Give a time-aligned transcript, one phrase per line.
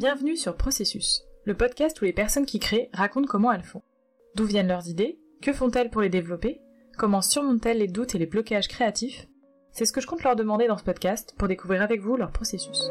[0.00, 3.82] Bienvenue sur Processus, le podcast où les personnes qui créent racontent comment elles font.
[4.34, 6.62] D'où viennent leurs idées Que font-elles pour les développer
[6.96, 9.28] Comment surmontent-elles les doutes et les blocages créatifs?
[9.72, 12.32] C'est ce que je compte leur demander dans ce podcast pour découvrir avec vous leur
[12.32, 12.90] processus.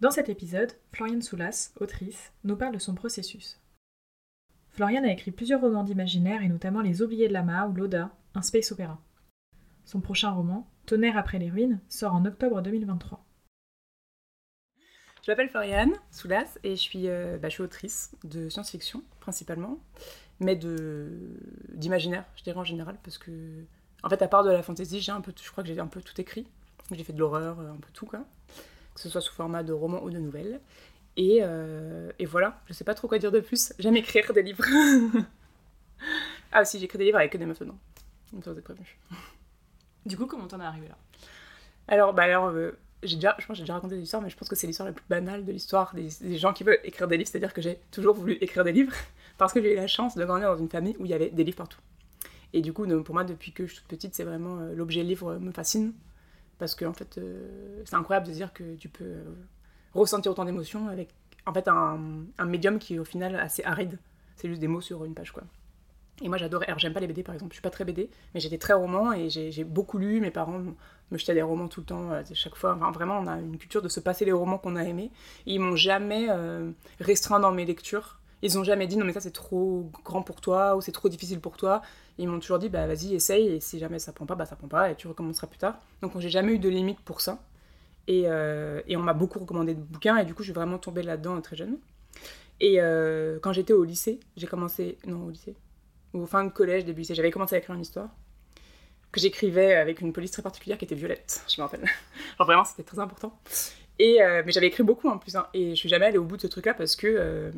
[0.00, 3.58] Dans cet épisode, Floriane Soulas, autrice, nous parle de son processus.
[4.68, 8.42] Floriane a écrit plusieurs romans d'imaginaire et notamment Les Oubliés de Lama ou Loda, un
[8.42, 9.00] space opéra.
[9.86, 13.24] Son prochain roman, Tonnerre après les ruines, sort en octobre 2023.
[15.22, 19.78] Je m'appelle Floriane Soulas et je suis, euh, bah, je suis autrice de science-fiction principalement,
[20.40, 21.08] mais de
[21.72, 23.64] d'imaginaire, je dirais en général, parce que
[24.02, 25.86] en fait, à part de la fantasy, j'ai un peu, je crois que j'ai un
[25.86, 26.46] peu tout écrit.
[26.92, 28.24] J'ai fait de l'horreur, un peu tout quoi,
[28.94, 30.60] que ce soit sous format de roman ou de nouvelle.
[31.16, 33.72] Et, euh, et voilà, je sais pas trop quoi dire de plus.
[33.78, 34.64] J'aime écrire des livres.
[36.52, 37.78] ah aussi, j'écris des livres avec des meufs dedans.
[38.32, 38.42] Vous.
[40.06, 40.96] Du coup, comment t'en es arrivé là?
[41.88, 44.48] Alors, bah euh, j'ai déjà, je pense que j'ai déjà raconté l'histoire, mais je pense
[44.48, 47.28] que c'est l'histoire la plus banale de l'histoire des, gens qui veulent écrire des livres.
[47.28, 48.94] C'est-à-dire que j'ai toujours voulu écrire des livres
[49.38, 51.30] parce que j'ai eu la chance de grandir dans une famille où il y avait
[51.30, 51.80] des livres partout.
[52.52, 55.02] Et du coup, pour moi, depuis que je suis toute petite, c'est vraiment euh, l'objet
[55.02, 55.92] livre me fascine
[56.58, 59.16] parce que fait, euh, c'est incroyable de dire que tu peux
[59.92, 61.08] ressentir autant d'émotions avec
[61.46, 61.98] en fait un,
[62.38, 63.98] un médium qui est au final assez aride.
[64.36, 65.42] C'est juste des mots sur une page, quoi.
[66.22, 68.08] Et moi j'adorais, alors j'aime pas les BD par exemple, je suis pas très BD,
[68.32, 70.62] mais j'étais très roman et j'ai beaucoup lu, mes parents
[71.10, 73.58] me jetaient des romans tout le temps, euh, chaque fois, enfin vraiment on a une
[73.58, 75.10] culture de se passer les romans qu'on a aimés,
[75.44, 79.20] ils m'ont jamais euh, restreint dans mes lectures, ils ont jamais dit non mais ça
[79.20, 81.82] c'est trop grand pour toi, ou c'est trop difficile pour toi,
[82.16, 84.56] ils m'ont toujours dit bah vas-y essaye, et si jamais ça prend pas, bah ça
[84.56, 85.78] prend pas, et tu recommenceras plus tard.
[86.00, 87.42] Donc j'ai jamais eu de limite pour ça,
[88.08, 90.78] et, euh, et on m'a beaucoup recommandé de bouquins, et du coup je suis vraiment
[90.78, 91.76] tombée là-dedans très jeune.
[92.60, 95.54] Et euh, quand j'étais au lycée, j'ai commencé, non au lycée,
[96.14, 98.08] ou fin de collège, début lycée, j'avais commencé à écrire une histoire
[99.12, 101.84] que j'écrivais avec une police très particulière qui était violette, je me rappelle.
[102.38, 103.38] Genre vraiment, c'était très important.
[103.98, 106.24] Et euh, mais j'avais écrit beaucoup en plus, hein, et je suis jamais allée au
[106.24, 107.50] bout de ce truc-là parce que euh,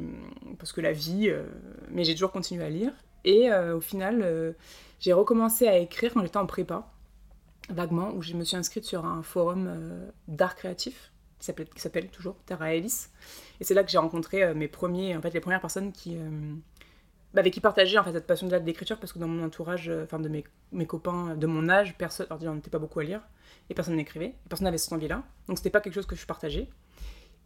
[0.58, 1.28] parce que la vie.
[1.28, 1.42] Euh,
[1.90, 2.92] mais j'ai toujours continué à lire.
[3.24, 4.54] Et au final,
[5.00, 6.90] j'ai recommencé à écrire quand j'étais en prépa,
[7.68, 9.70] vaguement, où je me suis inscrite sur un forum
[10.28, 13.08] d'art créatif qui s'appelle toujours Terra Ellis.
[13.60, 16.16] Et c'est là que j'ai rencontré mes premiers, en fait, les premières personnes qui
[17.34, 19.88] bah, avec qui partager en fait cette passion de l'écriture parce que dans mon entourage,
[19.88, 23.00] euh, enfin de mes, mes copains de mon âge, personne, alors on n'était pas beaucoup
[23.00, 23.20] à lire
[23.70, 26.68] et personne n'écrivait, personne n'avait cette envie-là, donc c'était pas quelque chose que je partageais.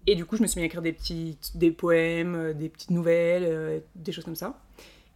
[0.09, 2.69] Et du coup, je me suis mis à écrire des petits, des poèmes, euh, des
[2.69, 4.59] petites nouvelles, euh, des choses comme ça.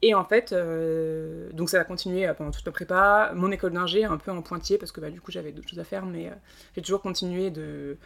[0.02, 3.72] Et en fait, euh, donc ça a continué euh, pendant toute ma prépa, mon école
[3.72, 6.04] d'ingé un peu en pointillé parce que bah, du coup j'avais d'autres choses à faire,
[6.04, 6.34] mais euh,
[6.74, 7.96] j'ai toujours continué de,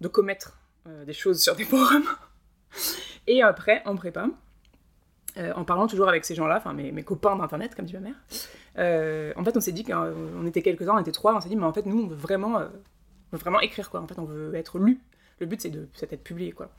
[0.00, 2.08] de commettre euh, des choses sur des forums.
[3.26, 4.28] Et après, en prépa,
[5.38, 8.14] euh, en parlant toujours avec ces gens-là, enfin mes, copains d'internet, comme dit ma mère,
[8.78, 11.56] euh, en fait on s'est dit qu'on était quelques-uns, on était trois, on s'est dit
[11.56, 12.66] mais en fait nous on veut vraiment, euh,
[13.32, 15.00] on veut vraiment écrire quoi, en fait on veut être lu.
[15.38, 16.70] Le but c'est de d'être publié quoi.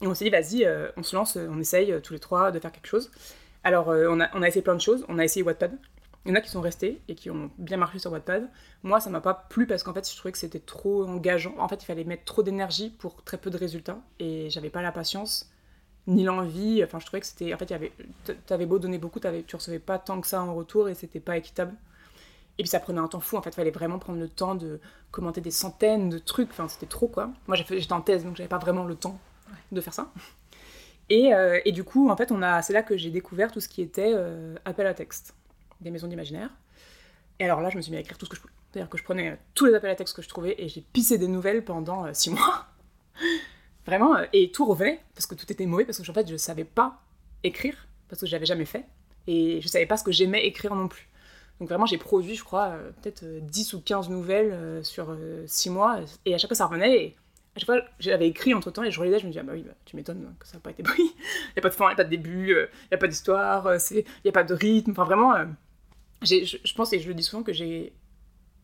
[0.00, 0.66] Et on s'est dit vas-y,
[0.96, 3.10] on se lance, on essaye tous les trois de faire quelque chose.
[3.64, 5.76] Alors on, a, on a essayé plein de choses, on a essayé Wattpad.
[6.24, 8.48] Il y en a qui sont restés et qui ont bien marché sur Wattpad.
[8.82, 11.54] Moi, ça m'a pas plu parce qu'en fait, je trouvais que c'était trop engageant.
[11.58, 14.82] En fait, il fallait mettre trop d'énergie pour très peu de résultats et j'avais pas
[14.82, 15.48] la patience
[16.06, 16.82] ni l'envie.
[16.84, 17.52] Enfin, je trouvais que c'était.
[17.54, 17.72] En fait.
[18.46, 21.20] T'avais beau donner beaucoup, t'avais- tu recevais pas tant que ça en retour et c'était
[21.20, 21.74] pas équitable.
[22.58, 23.36] Et puis ça prenait un temps fou.
[23.36, 24.80] En fait, il fallait vraiment prendre le temps de
[25.10, 26.50] commenter des centaines de trucs.
[26.50, 27.30] Enfin, c'était trop quoi.
[27.46, 29.18] Moi, j'étais en thèse donc j'avais pas vraiment le temps
[29.72, 30.10] de faire ça.
[31.08, 33.60] Et, euh, et du coup, en fait, on a, c'est là que j'ai découvert tout
[33.60, 35.34] ce qui était euh, appel à texte,
[35.80, 36.50] des maisons d'imaginaire.
[37.38, 38.52] Et alors là, je me suis mis à écrire tout ce que je pouvais.
[38.72, 41.16] C'est-à-dire que je prenais tous les appels à texte que je trouvais et j'ai pissé
[41.18, 42.66] des nouvelles pendant euh, six mois.
[43.86, 46.36] Vraiment, euh, et tout revenait parce que tout était mauvais parce que en fait, je
[46.36, 47.02] savais pas
[47.42, 48.84] écrire parce que je l'avais jamais fait
[49.26, 51.08] et je savais pas ce que j'aimais écrire non plus.
[51.60, 55.16] Donc vraiment, j'ai produit, je crois, euh, peut-être euh, 10 ou 15 nouvelles euh, sur
[55.46, 57.16] 6 mois et à chaque fois ça revenait et
[57.56, 59.54] à chaque fois j'avais écrit entre temps et je relisais, je me disais, ah bah
[59.54, 61.02] oui, bah, tu m'étonnes que ça n'a pas été pris.
[61.02, 62.94] Il n'y a pas de fin, il n'y a pas de début, euh, il n'y
[62.94, 64.90] a pas d'histoire, euh, il n'y a pas de rythme.
[64.90, 65.46] Enfin vraiment, euh,
[66.22, 67.94] je pense et je le dis souvent que j'ai.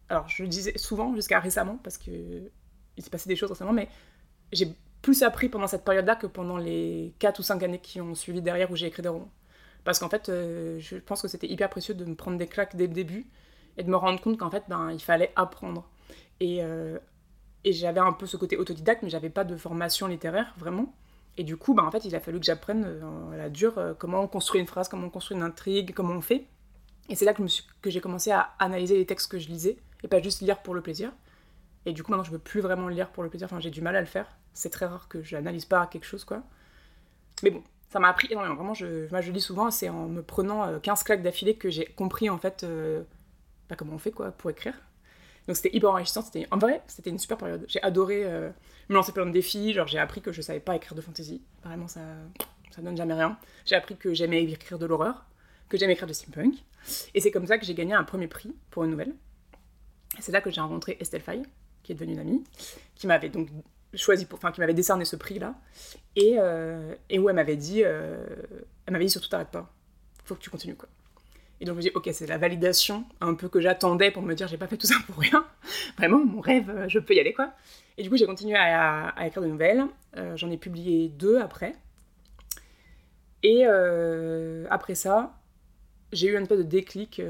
[0.08, 2.10] Alors je le disais souvent jusqu'à récemment parce que
[2.98, 3.88] il s'est passé des choses récemment, mais
[4.52, 8.14] j'ai plus appris pendant cette période-là que pendant les 4 ou 5 années qui ont
[8.14, 9.31] suivi derrière où j'ai écrit des romans.
[9.84, 12.76] Parce qu'en fait, euh, je pense que c'était hyper précieux de me prendre des claques
[12.76, 13.26] dès le début
[13.76, 15.88] et de me rendre compte qu'en fait, ben, il fallait apprendre.
[16.38, 16.99] Et, euh,
[17.64, 20.94] et j'avais un peu ce côté autodidacte, mais j'avais pas de formation littéraire, vraiment.
[21.37, 23.75] Et du coup, ben, en fait, il a fallu que j'apprenne euh, à la dure
[23.99, 26.46] comment on construit une phrase, comment on construit une intrigue, comment on fait.
[27.08, 27.43] Et c'est là que,
[27.81, 30.75] que j'ai commencé à analyser les textes que je lisais, et pas juste lire pour
[30.75, 31.10] le plaisir.
[31.87, 33.46] Et du coup, maintenant, je ne peux plus vraiment lire pour le plaisir.
[33.46, 34.26] Enfin, j'ai du mal à le faire.
[34.55, 36.43] C'est très rare que je n'analyse pas quelque chose, quoi.
[37.43, 38.55] Mais bon, ça m'a appris énormément.
[38.55, 41.70] Vraiment, je, moi, je lis souvent, c'est en me prenant euh, 15 claques d'affilée que
[41.70, 43.02] j'ai compris, en fait, euh,
[43.69, 44.75] bah, comment on fait, quoi, pour écrire.
[45.46, 46.23] Donc c'était hyper enrichissant.
[46.23, 46.46] C'était...
[46.50, 47.64] En vrai, c'était une super période.
[47.69, 48.50] J'ai adoré euh,
[48.88, 49.73] me lancer plein de défis.
[49.73, 51.43] Genre, j'ai appris que je savais pas écrire de fantasy.
[51.64, 52.00] Vraiment, ça,
[52.70, 53.38] ça donne jamais rien.
[53.64, 55.25] J'ai appris que j'aimais écrire de l'horreur,
[55.69, 56.55] que j'aimais écrire de steampunk.
[57.14, 59.14] Et c'est comme ça que j'ai gagné un premier prix pour une nouvelle.
[60.20, 61.43] C'est là que j'ai rencontré Estelle Faye,
[61.82, 62.44] qui est devenue une amie,
[62.94, 63.49] qui m'avait donc
[63.94, 65.55] choisi pour, enfin, qui m'avait décerné ce prix-là,
[66.17, 68.25] et, euh, et où elle m'avait dit, euh,
[68.87, 69.73] elle m'avait dit surtout t'arrêtes pas,
[70.25, 70.88] faut que tu continues quoi.
[71.61, 74.34] Et donc je me dis ok c'est la validation un peu que j'attendais pour me
[74.34, 75.46] dire j'ai pas fait tout ça pour rien,
[75.96, 77.52] vraiment mon rêve euh, je peux y aller quoi.
[77.99, 79.85] Et du coup j'ai continué à, écrire de nouvelles,
[80.17, 81.75] euh, j'en ai publié deux après,
[83.43, 85.38] et après ça
[86.12, 87.23] j'ai eu un peu de déclic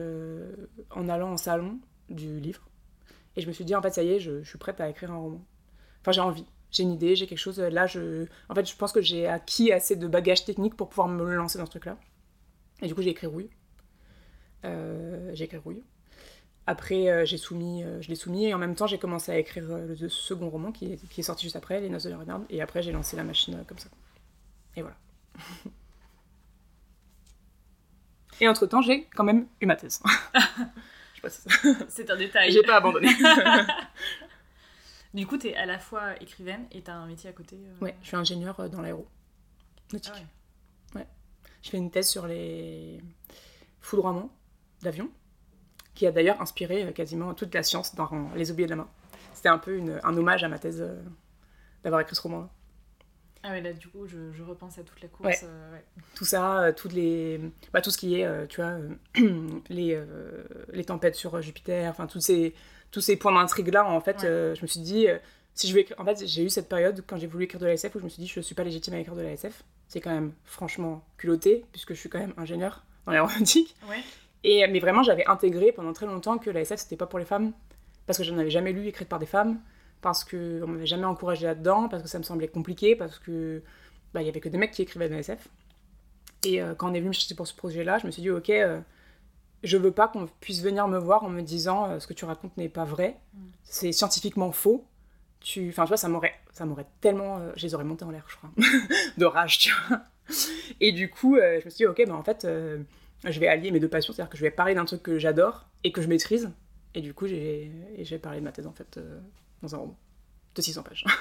[0.90, 1.78] en allant en salon
[2.08, 2.62] du livre,
[3.36, 5.12] et je me suis dit en fait ça y est je, suis prête à écrire
[5.12, 5.44] un roman.
[6.00, 7.60] Enfin, j'ai envie, j'ai une idée, j'ai quelque chose.
[7.60, 8.26] Là, je...
[8.48, 11.58] en fait, je pense que j'ai acquis assez de bagages techniques pour pouvoir me lancer
[11.58, 11.96] dans ce truc-là.
[12.80, 13.50] Et du coup, j'ai écrit Rouille.
[14.64, 15.82] Euh, j'ai écrit Rouille.
[16.66, 19.38] Après, euh, j'ai soumis, euh, je l'ai soumis et en même temps, j'ai commencé à
[19.38, 22.18] écrire le second roman qui est, qui est sorti juste après, Les Noces de la
[22.18, 22.44] Renarde.
[22.50, 23.88] Et après, j'ai lancé la machine comme ça.
[24.76, 24.96] Et voilà.
[28.40, 30.02] et entre-temps, j'ai quand même eu ma thèse.
[31.24, 31.84] je sais pas si ça...
[31.88, 32.50] C'est un détail.
[32.52, 33.08] J'ai pas abandonné.
[35.14, 37.56] Du coup, t'es à la fois écrivaine et t'as un métier à côté.
[37.56, 39.06] euh, ouais, je suis ingénieure euh, dans l'aéro.
[39.92, 40.12] Nautique.
[40.16, 41.06] Ah ouais.
[41.62, 42.98] Je fais une thèse sur les
[43.80, 44.34] foudroiements
[44.80, 45.10] d'avions,
[45.94, 48.88] qui a d'ailleurs inspiré euh, quasiment toute la science dans Les oubliés de la main.
[49.34, 51.02] C'était un peu une- un hommage à ma thèse euh,
[51.84, 52.48] d'avoir écrit ce roman-là.
[53.44, 55.26] Ah ouais, là, du coup, je, je repense à toute la course.
[55.26, 55.38] Ouais.
[55.48, 55.84] euh, ouais.
[56.14, 57.40] Tout ça, euh, toutes les...
[57.72, 58.78] bah, tout ce qui est, euh, tu vois,
[59.18, 60.00] euh, les,
[60.72, 62.54] les tempêtes sur Jupiter, enfin, tous ces,
[62.90, 64.54] tous ces points d'intrigue-là, en fait, Ouais.
[64.56, 65.06] je me suis dit,
[65.54, 65.98] si je veux écrire...
[65.98, 68.04] En fait, j'ai eu cette période, quand j'ai voulu écrire de la SF, où je
[68.04, 69.64] me suis dit, je suis pas légitime à écrire de la SF.
[69.88, 73.74] C'est quand même, franchement, culotté, puisque je suis quand même ingénieur dans l'aéronautique.
[73.88, 74.00] Ouais.
[74.44, 77.24] Et, mais vraiment, j'avais intégré pendant très longtemps que la SF, c'était pas pour les
[77.24, 77.52] femmes,
[78.06, 79.60] parce que je n'en avais jamais lu écrite par des femmes,
[80.02, 83.62] parce qu'on m'avait jamais encouragé là-dedans, parce que ça me semblait compliqué, parce que
[84.12, 85.48] bah, il y avait que des mecs qui écrivaient de la SF.
[86.44, 88.30] Et euh, quand on est venu me chercher pour ce projet-là, je me suis dit,
[88.30, 88.80] ok, euh,
[89.62, 92.24] je veux pas qu'on puisse venir me voir en me disant euh, ce que tu
[92.24, 93.38] racontes n'est pas vrai, Mm.
[93.62, 94.84] c'est scientifiquement faux.
[95.40, 95.68] Tu...
[95.70, 97.38] Enfin, tu vois, ça m'aurait, ça m'aurait tellement.
[97.38, 98.50] euh, je les aurais montés en l'air, je crois,
[99.18, 100.00] de rage, tu vois.
[100.80, 102.46] Et du coup, je me suis dit, ok, bah en fait,
[103.24, 105.66] je vais allier mes deux passions, c'est-à-dire que je vais parler d'un truc que j'adore
[105.84, 106.50] et que je maîtrise.
[106.94, 108.98] Et du coup, j'ai, j'ai parlé de ma thèse, en fait,
[109.62, 109.98] dans un roman
[110.54, 111.04] de 600 pages.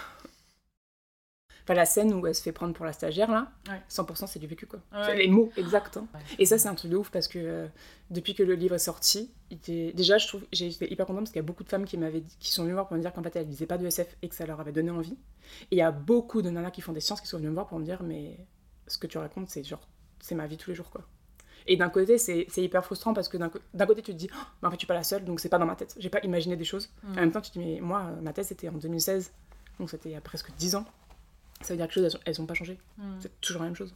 [1.64, 3.80] Enfin, la scène où elle se fait prendre pour la stagiaire, là, Ouais.
[3.88, 4.80] 100% c'est du vécu, quoi.
[4.92, 5.16] Ouais.
[5.16, 5.96] Les mots exacts.
[5.98, 6.08] hein.
[6.12, 6.20] Ouais.
[6.40, 7.68] Et ça, c'est un truc de ouf parce que euh,
[8.10, 11.30] depuis que le livre est sorti, était- déjà, je trouve, j'ai été hyper contente parce
[11.30, 13.02] qu'il y a beaucoup de femmes qui, m'avaient qui sont venues me voir pour me
[13.02, 15.18] dire qu'en fait, elles lisaient pas de SF et que ça leur avait donné envie.
[15.70, 17.54] Et il y a beaucoup de nanas qui font des sciences qui sont venues me
[17.54, 18.38] voir pour me dire, mais
[18.88, 19.88] ce que tu racontes, c'est genre,
[20.20, 21.08] c'est ma vie tous les jours, quoi.
[21.68, 23.50] Et d'un côté, c'est hyper frustrant parce que d'un
[23.86, 25.50] côté, tu te dis, oh, mais en fait, je suis pas la seule, donc c'est
[25.50, 25.96] pas dans ma tête.
[25.98, 26.90] J'ai pas imaginé des choses.
[27.04, 27.12] Mm.
[27.12, 29.32] En même temps, tu te dis, mais moi, ma thèse, c'était en 2016,
[29.80, 30.86] donc c'était il y a presque 10 ans.
[31.62, 32.80] Ça veut dire que les choses, elles, elles ont pas changé.
[32.98, 33.04] Mm.
[33.20, 33.94] C'est toujours la même chose.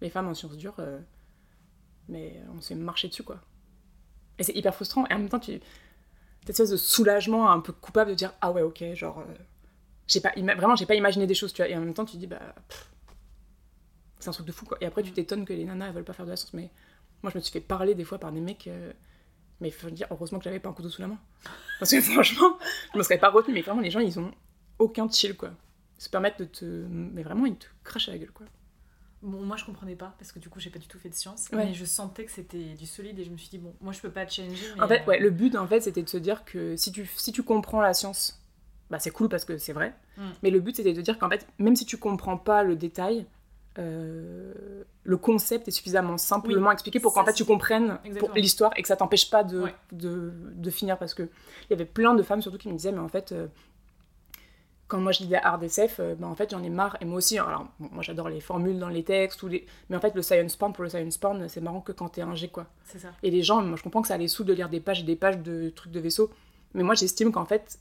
[0.00, 0.98] Les femmes en sciences dures, euh,
[2.08, 3.40] mais on se fait marcher dessus, quoi.
[4.38, 5.06] Et c'est hyper frustrant.
[5.06, 5.52] Et en même temps, tu.
[6.40, 9.18] Cette espèce de soulagement un peu coupable de dire Ah ouais, ok, genre.
[9.18, 9.24] euh,
[10.06, 11.68] j'ai pas Vraiment, j'ai pas imaginé des choses, tu vois.
[11.68, 12.54] Et en même temps, tu te dis Bah.
[14.18, 14.76] c'est un truc de fou, quoi.
[14.80, 15.14] Et après, tu Mm.
[15.14, 16.52] t'étonnes que les nanas, elles veulent pas faire de la science.
[16.54, 16.70] Mais
[17.22, 18.66] moi, je me suis fait parler des fois par des mecs.
[18.68, 18.92] euh,
[19.60, 21.18] Mais il faut dire, heureusement que j'avais pas un couteau sous la main.
[21.78, 22.58] Parce que franchement,
[22.92, 23.54] je me serais pas retenue.
[23.54, 24.30] Mais vraiment, les gens, ils ont
[24.78, 25.50] aucun chill, quoi.
[25.98, 26.64] Ils se permettent de te.
[26.64, 28.46] Mais vraiment, ils te crachent à la gueule, quoi.
[29.22, 31.14] Bon, moi je comprenais pas parce que du coup j'ai pas du tout fait de
[31.14, 31.64] sciences, Ouais.
[31.64, 34.00] mais je sentais que c'était du solide et je me suis dit bon, moi je
[34.00, 34.66] peux pas te challenger.
[34.76, 36.92] Mais En fait, euh, ouais, le but, en fait, c'était de se dire que si
[36.92, 38.40] tu, si tu comprends la science,
[38.90, 39.94] bah, c'est cool parce que c'est vrai.
[40.18, 40.22] Mm.
[40.42, 43.26] Mais le but, c'était de dire qu'en fait, même si tu comprends pas le détail,
[43.78, 44.52] euh,
[45.04, 47.98] le concept est suffisamment simplement expliqué pour qu'en fait tu comprennes
[48.34, 49.74] l'histoire et que ça t'empêche pas de, Ouais.
[49.92, 50.98] de, de finir.
[50.98, 53.32] Parce que il y avait plein de femmes surtout qui me disaient, mais en fait.
[53.32, 53.46] euh,
[54.88, 57.04] quand moi je lis la hard SF, euh, bah, en fait j'en ai marre, et
[57.04, 59.66] moi aussi, alors bon, moi j'adore les formules dans les textes, ou les...
[59.90, 62.22] mais en fait le science porn pour le science porn, c'est marrant que quand t'es
[62.22, 62.66] un G quoi.
[62.84, 63.08] ça.
[63.24, 65.02] Et les gens, moi je comprends que ça les saoule de lire des pages et
[65.02, 66.30] des pages de trucs de vaisseau,
[66.72, 67.80] mais moi j'estime qu'en fait,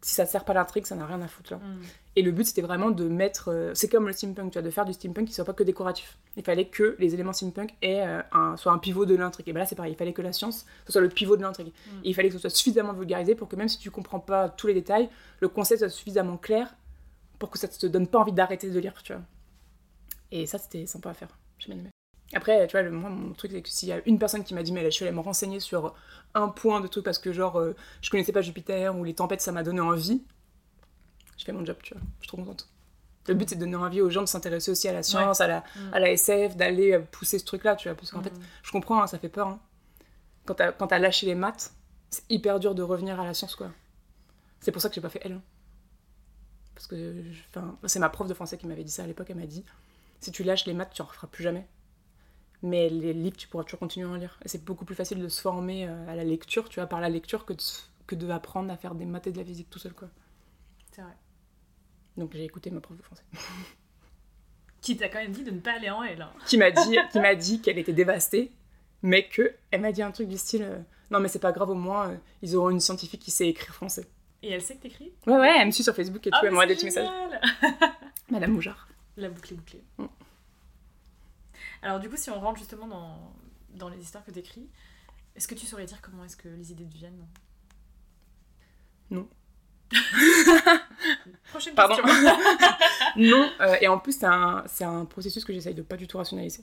[0.00, 1.58] si ça sert pas à l'intrigue, ça n'a rien à foutre là.
[1.58, 1.80] Mm.
[2.16, 3.50] Et le but c'était vraiment de mettre.
[3.50, 5.64] euh, c'est comme le steampunk, tu vois, de faire du steampunk qui soit pas que
[5.64, 6.18] décoratif.
[6.36, 9.48] Il fallait que les éléments steampunk aient, euh, un, soient un pivot de l'intrigue.
[9.48, 11.42] Et ben là c'est pareil, il fallait que la science ce soit le pivot de
[11.42, 11.68] l'intrigue.
[11.68, 11.98] Mm.
[12.04, 14.48] Et il fallait que ce soit suffisamment vulgarisé pour que même si tu comprends pas
[14.48, 15.08] tous les détails,
[15.40, 16.74] le concept soit suffisamment clair
[17.38, 19.22] pour que ça te donne pas envie d'arrêter de lire, tu vois.
[20.30, 21.38] Et ça c'était sympa à faire.
[21.58, 21.90] J'ai bien aimé.
[22.34, 24.54] Après, tu vois, le, moi, mon truc, c'est que s'il y a une personne qui
[24.54, 25.94] m'a dit, mais là, je suis allée me renseigner sur
[26.34, 29.40] un point de truc parce que, genre, euh, je connaissais pas Jupiter ou les tempêtes,
[29.40, 30.22] ça m'a donné envie,
[31.38, 32.02] je fais mon job, tu vois.
[32.20, 32.68] Je suis trop contente.
[33.28, 35.46] Le but, c'est de donner envie aux gens de s'intéresser aussi à la science, à,
[35.46, 35.94] la, Mm.
[35.94, 37.96] à la SF, d'aller euh, pousser ce truc-là, tu vois.
[37.96, 38.24] Parce qu'en Mm.
[38.24, 38.32] fait,
[38.62, 39.48] je comprends, hein, ça fait peur.
[39.48, 39.60] hein.
[40.46, 41.72] Quand t'as quand t'as lâché les maths,
[42.10, 43.70] c'est hyper dur de revenir à la science, quoi.
[44.60, 45.40] C'est pour ça que j'ai pas fait L1.
[46.74, 49.26] Parce que enfin, c'est ma prof de français qui m'avait dit ça à l'époque.
[49.30, 49.64] Elle m'a dit
[50.20, 51.66] si tu lâches les maths, tu en referas plus jamais.
[52.62, 54.38] Mais les livres, tu pourras toujours continuer à en lire.
[54.44, 57.00] Et c'est beaucoup plus facile de se former euh, à la lecture, tu vois, par
[57.00, 57.62] la lecture que de,
[58.06, 60.08] que de apprendre à faire des maths et de la physique tout seul, quoi.
[60.92, 61.12] C'est vrai.
[62.16, 63.22] Donc j'ai écouté ma prof de français.
[64.80, 66.22] Qui t'a quand même dit de ne pas aller en L.
[66.22, 66.30] hein.
[66.46, 68.52] qui m'a dit qui m'a dit qu'elle était dévastée,
[69.02, 70.78] mais que elle m'a dit un truc du style euh,
[71.10, 73.74] non mais c'est pas grave au moins euh, ils auront une scientifique qui sait écrire
[73.74, 74.06] français.
[74.42, 75.12] Et elle sait que t'écris?
[75.26, 77.08] Ouais ouais, elle me suit sur Facebook et tout, Ah, elle m'envoie des petits messages.
[78.30, 78.88] Madame Moujard.
[79.16, 79.82] La boucle est bouclée.
[79.98, 80.04] Mm.
[81.82, 83.32] Alors du coup, si on rentre justement dans,
[83.74, 84.68] dans les histoires que t'écris,
[85.36, 87.26] est-ce que tu saurais dire comment est-ce que les idées deviennent?
[89.10, 89.28] Non.
[91.50, 91.96] Prochaine Pardon.
[91.96, 92.36] question.
[93.16, 96.18] non, euh, et en plus, c'est un, un processus que j'essaye de pas du tout
[96.18, 96.62] rationaliser.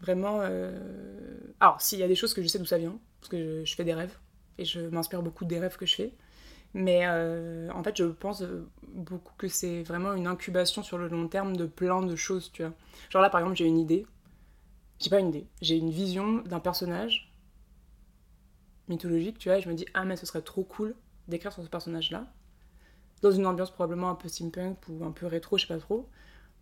[0.00, 0.40] Vraiment.
[0.42, 3.60] euh, Alors, s'il y a des choses que je sais d'où ça vient, parce que
[3.60, 4.16] je, je fais des rêves,
[4.58, 6.12] et je m'inspire beaucoup des rêves que je fais.
[6.74, 11.08] Mais euh, en fait, je pense euh, beaucoup que c'est vraiment une incubation sur le
[11.08, 12.72] long terme de plein de choses, tu vois.
[13.10, 14.06] Genre là, par exemple, j'ai une idée.
[15.00, 15.46] J'ai pas une idée.
[15.62, 17.32] J'ai une vision d'un personnage
[18.88, 20.94] mythologique, tu vois, et je me dis, ah, mais ce serait trop cool
[21.28, 22.26] d'écrire sur ce personnage-là
[23.22, 26.08] dans une ambiance probablement un peu steampunk ou un peu rétro, je sais pas trop.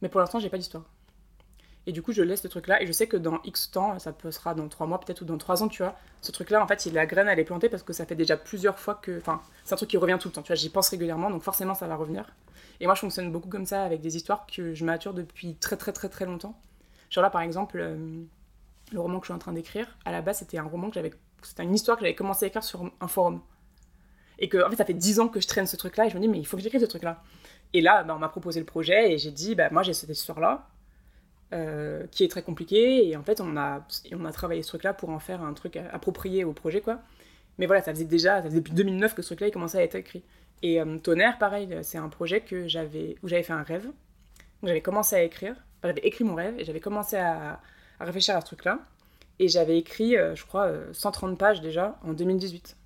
[0.02, 0.84] Mais pour l'instant, j'ai pas d'histoire.
[1.86, 2.82] Et du coup, je laisse ce truc-là.
[2.82, 5.38] Et je sais que dans X temps, ça sera dans 3 mois peut-être ou dans
[5.38, 5.96] 3 ans, tu vois.
[6.20, 8.78] Ce truc-là, en fait, la graine, elle est plantée parce que ça fait déjà plusieurs
[8.78, 9.18] fois que.
[9.18, 10.56] Enfin, c'est un truc qui revient tout le temps, tu vois.
[10.56, 12.26] J'y pense régulièrement, donc forcément, ça va revenir.
[12.80, 15.76] Et moi, je fonctionne beaucoup comme ça avec des histoires que je mature depuis très,
[15.76, 16.58] très, très, très longtemps.
[17.10, 17.96] Genre là, par exemple, euh,
[18.92, 20.94] le roman que je suis en train d'écrire, à la base, c'était un roman que
[20.94, 21.12] j'avais.
[21.42, 23.40] C'était une histoire que j'avais commencé à écrire sur un forum.
[24.38, 26.16] Et que, en fait, ça fait 10 ans que je traîne ce truc-là et je
[26.16, 27.22] me dis, mais il faut que j'écrive ce truc-là.
[27.72, 30.10] Et là, bah, on m'a proposé le projet et j'ai dit, bah, moi j'ai cette
[30.10, 30.66] histoire-là,
[31.52, 34.94] euh, qui est très compliquée, et en fait, on a, on a travaillé ce truc-là
[34.94, 37.00] pour en faire un truc approprié au projet, quoi.
[37.58, 39.82] Mais voilà, ça faisait déjà, ça faisait depuis 2009 que ce truc-là il commençait à
[39.84, 40.22] être écrit.
[40.62, 43.88] Et euh, Tonnerre, pareil, c'est un projet que j'avais, où j'avais fait un rêve,
[44.62, 47.60] j'avais commencé à écrire, enfin, j'avais écrit mon rêve, et j'avais commencé à,
[48.00, 48.80] à réfléchir à ce truc-là,
[49.40, 52.76] et j'avais écrit, euh, je crois, euh, 130 pages déjà en 2018.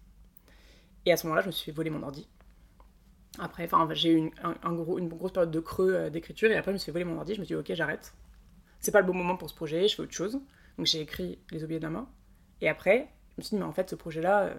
[1.07, 2.29] Et à ce moment-là, je me suis fait voler mon ordi.
[3.39, 6.51] Après, enfin, j'ai eu une, un- un gros, une grosse période de creux euh, d'écriture
[6.51, 7.35] et après, je me suis fait voler mon ordi.
[7.35, 8.15] Je me suis dit, ok, j'arrête.
[8.83, 10.35] C'est pas le bon moment pour ce projet, je fais autre chose.
[10.77, 12.09] Donc, j'ai écrit Les oubliés de la main.
[12.61, 14.55] Et après, je me suis dit, mais en fait, ce projet-là, euh,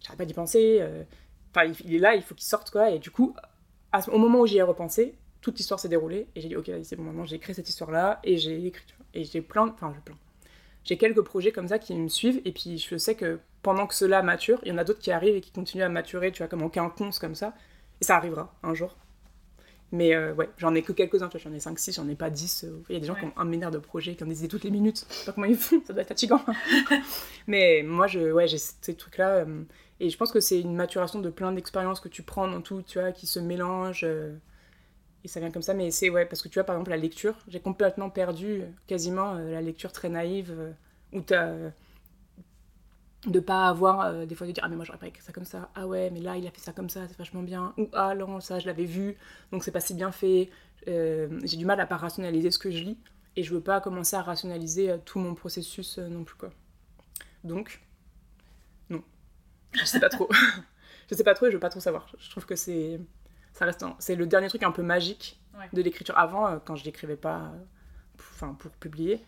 [0.00, 0.78] j'arrête pas d'y penser.
[0.80, 1.04] euh,
[1.54, 2.90] Enfin, il, est là, il faut qu'il sorte, quoi.
[2.90, 3.34] Et du coup,
[4.08, 6.28] au moment où j'y ai repensé, toute l'histoire s'est déroulée.
[6.34, 8.84] Et j'ai dit, ok, c'est bon, maintenant, j'ai écrit cette histoire-là et j'ai écrit.
[9.14, 10.16] Et j'ai plein, enfin, j'ai plein.
[10.84, 12.40] J'ai quelques projets comme ça qui me suivent.
[12.44, 15.10] Et puis, je sais que pendant que cela mature, il y en a d'autres qui
[15.10, 17.52] arrivent et qui continuent à maturer, tu vois, comme en quinconce, comme ça.
[18.00, 18.96] Et ça arrivera un jour.
[19.92, 22.30] Mais euh, ouais, j'en ai que quelques-uns, tu vois, j'en ai 5-6, j'en ai pas
[22.30, 22.64] 10.
[22.64, 24.38] euh, Il y a des gens qui ont un milliard de projets, qui ont des
[24.38, 25.04] idées toutes les minutes.
[25.10, 26.40] Je sais pas comment ils font, ça doit être fatigant.
[27.46, 29.38] Mais moi, je, ouais, j'ai ces trucs-là.
[29.46, 29.64] euh,
[29.98, 32.82] et je pense que c'est une maturation de plein d'expériences que tu prends dans tout,
[32.82, 34.04] tu vois, qui se mélangent.
[34.04, 34.36] euh,
[35.24, 35.74] et ça vient comme ça.
[35.74, 39.34] Mais c'est, ouais, parce que tu vois, par exemple, la lecture, j'ai complètement perdu quasiment
[39.34, 40.54] la lecture très naïve,
[41.12, 41.52] où t'as.
[43.26, 45.32] De pas avoir euh, des fois de dire ah mais moi j'aurais pas écrit ça
[45.32, 45.70] comme ça.
[45.74, 47.74] Ah ouais mais là il a fait ça comme ça c'est vachement bien.
[47.76, 49.16] Ou ah non ça je l'avais vu
[49.52, 50.50] donc c'est pas si bien fait.
[50.88, 52.98] Euh, j'ai du mal à pas rationaliser ce que je lis
[53.36, 56.50] et je veux pas commencer à rationaliser euh, tout mon processus euh, non plus quoi.
[57.44, 57.82] Donc
[58.88, 59.02] non.
[59.72, 60.28] Je sais pas trop.
[61.10, 62.06] Je sais pas trop et je veux pas trop savoir.
[62.20, 63.00] Je trouve que c'est
[63.52, 65.68] ça reste un- c'est le dernier truc un peu magique Ouais.
[65.72, 66.16] de l'écriture.
[66.16, 67.52] Avant quand je l'écrivais pas
[68.16, 69.20] pour- enfin pour publier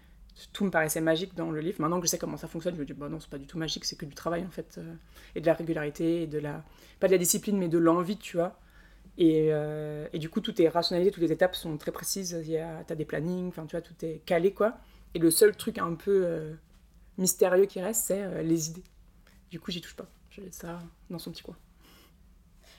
[0.53, 1.81] tout me paraissait magique dans le livre.
[1.81, 3.47] Maintenant que je sais comment ça fonctionne, je me dis, bah non, c'est pas du
[3.47, 4.95] tout magique, c'est que du travail en fait, euh,
[5.35, 6.65] et de la régularité, et de la.
[7.01, 8.59] pas de la discipline, mais de l'envie, tu vois.
[9.19, 12.51] Et, euh, et du coup, tout est rationalisé, toutes les étapes sont très précises, il
[12.51, 14.79] y a, t'as des plannings, enfin, tu vois, tout est calé, quoi.
[15.15, 16.55] Et le seul truc un peu euh,
[17.19, 18.85] mystérieux qui reste, c'est les idées.
[19.51, 20.09] Du coup, j'y touche pas.
[20.31, 20.79] Je laisse ça
[21.11, 21.57] dans son petit coin.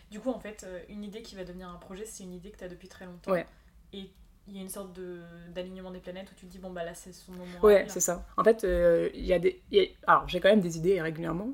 [0.10, 2.57] Du coup, en fait, une idée qui va devenir un projet, c'est une idée que
[2.57, 3.31] tu as depuis très longtemps.
[3.31, 3.45] Ouais.
[3.93, 4.10] Et
[4.47, 5.21] il y a une sorte de
[5.53, 7.59] d'alignement des planètes où tu te dis, bon, bah là, c'est son moment.
[7.62, 8.25] Ouais, c'est ça.
[8.38, 9.62] En fait, euh, il y a des.
[9.71, 11.50] y a- Alors, j'ai quand même des idées régulièrement,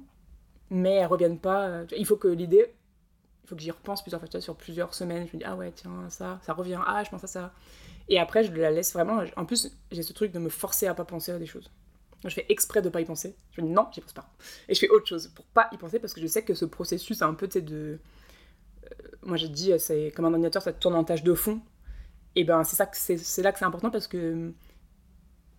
[0.71, 1.67] mais elles reviennent pas.
[1.67, 2.73] euh, Il faut que l'idée.
[3.45, 5.27] Il faut que j'y repense plusieurs fois, tu vois, sur plusieurs semaines.
[5.27, 6.79] Je me dis, ah ouais, tiens, ça, ça revient.
[6.87, 7.53] Ah, je pense à ça.
[8.09, 9.23] Et après, je la laisse vraiment.
[9.37, 11.71] En plus, j'ai ce truc de me forcer à pas penser à des choses.
[12.25, 13.35] Je fais exprès de pas y penser.
[13.53, 14.29] Je me dis, non, j'y pense pas.
[14.69, 16.65] Et je fais autre chose pour pas y penser parce que je sais que ce
[16.65, 17.99] processus, c'est un peu, de.
[18.85, 21.61] euh, Moi, j'ai dit, c'est comme un ordinateur, ça tourne en tâche de fond.
[22.39, 24.53] Et ben, c'est ça que c'est là que c'est important parce que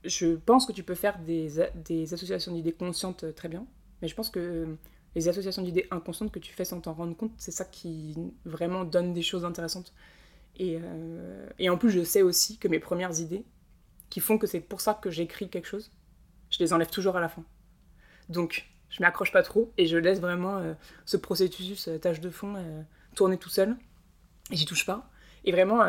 [0.02, 3.66] je pense que tu peux faire des, des associations d'idées conscientes euh, très bien,
[4.00, 4.78] mais je pense que euh,
[5.14, 8.84] les associations d'idées inconscientes que tu fais sans t'en rendre compte, c'est ça qui vraiment
[8.84, 9.92] donne des choses intéressantes.
[10.56, 13.44] Et, euh, et en plus, je sais aussi que mes premières idées,
[14.08, 15.90] qui font que c'est pour ça que j'écris quelque chose,
[16.50, 17.44] je les enlève toujours à la fin.
[18.30, 20.74] Donc, Je m'accroche pas trop et je laisse vraiment euh,
[21.06, 22.82] ce processus euh, tâche de fond euh,
[23.14, 23.76] tourner tout seul.
[24.50, 25.10] Et j'y touche pas.
[25.44, 25.80] Et vraiment,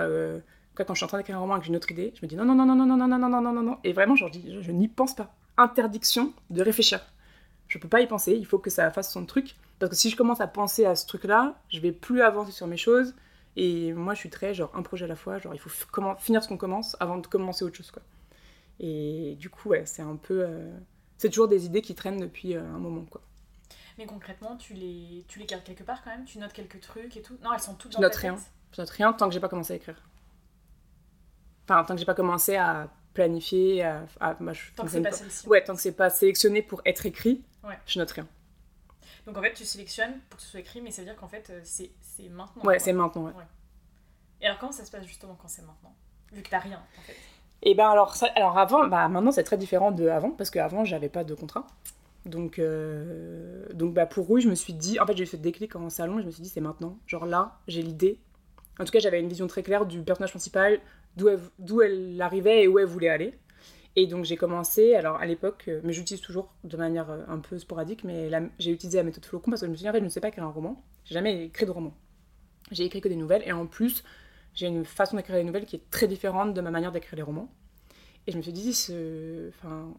[0.79, 2.27] euh, quand je suis en train d'écrire un roman avec une autre idée, je me
[2.27, 3.77] dis non, non, non, non, non, non, non, non, non, non, non, non, non.
[3.83, 5.33] Et vraiment, genre, je, je, je n'y pense pas.
[5.57, 7.01] Interdiction de réfléchir.
[7.67, 9.55] Je peux pas y penser, il faut que ça fasse son truc.
[9.79, 12.67] Parce que si je commence à penser à ce truc-là, je vais plus avancer sur
[12.67, 13.15] mes choses.
[13.57, 15.37] Et moi, je suis très genre un projet à la fois.
[15.39, 18.01] Genre, il faut comment, finir ce qu'on commence avant de commencer autre chose, quoi.
[18.79, 20.43] Et du coup, ouais, c'est un peu.
[20.45, 20.71] euh,
[21.17, 23.21] C'est toujours des idées qui traînent depuis euh, un moment, quoi.
[23.97, 27.17] Mais concrètement, tu les, tu les gardes quelque part quand même Tu notes quelques trucs
[27.17, 28.35] et tout Non, elles sont toutes Je dans note ta rien.
[28.35, 30.01] tête Je note rien tant que j'ai pas commencé à écrire.
[31.71, 34.05] Enfin, tant que j'ai pas commencé à planifier, à.
[34.19, 35.47] à- moi, je Tant que c'est pas pas-.
[35.49, 37.77] Ouais, tant que c'est pas sélectionné pour être écrit, Ouais.
[37.85, 38.27] je note rien.
[39.25, 41.27] Donc en fait, tu sélectionnes pour que ce soit écrit, mais ça veut dire qu'en
[41.27, 42.63] fait, euh, c'est c'est maintenant.
[42.63, 43.33] Ouais, c'est maintenant, ouais.
[44.41, 45.93] Et alors, comment ça se passe justement quand c'est maintenant
[46.33, 47.15] Vu que t'as rien, en fait?
[47.63, 50.83] Et ben alors, ça, alors avant, bah maintenant c'est très différent de avant, parce qu'avant
[50.83, 51.67] j'avais pas de contrat.
[52.25, 55.35] Donc, euh, donc bah pour Rouille, je me suis dit, en fait j'ai eu ce
[55.35, 58.19] déclic en salon, et je me suis dit c'est maintenant, genre là, j'ai l'idée.
[58.79, 60.79] En tout cas, j'avais une vision très claire du personnage principal,
[61.17, 61.41] d'où elle,
[62.13, 63.33] elle arrivait et où elle voulait aller.
[63.95, 67.39] Et donc j'ai commencé, alors à l'époque, euh, mais j'utilise toujours de manière euh, un
[67.39, 69.93] peu sporadique, mais j'ai utilisé la méthode Flocon parce que je me suis dit en
[69.93, 71.93] je ne sais pas écrire un roman, j'ai jamais écrit de roman.
[72.71, 74.03] J'ai écrit que des nouvelles, et en plus,
[74.53, 77.21] j'ai une façon d'écrire les nouvelles qui est très différente de ma manière d'écrire les
[77.21, 77.53] romans.
[78.27, 78.69] Et je me suis dit,
[79.49, 79.93] enfin,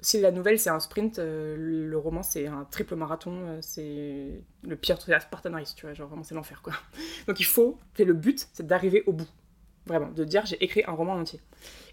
[0.00, 4.76] si la nouvelle c'est un sprint, euh, le roman c'est un triple marathon, c'est le
[4.76, 6.72] pire truc, la Spartan tu vois, genre vraiment c'est l'enfer quoi.
[7.28, 9.28] Donc il faut, le but, c'est d'arriver au bout,
[9.86, 11.40] vraiment, de dire j'ai écrit un roman entier.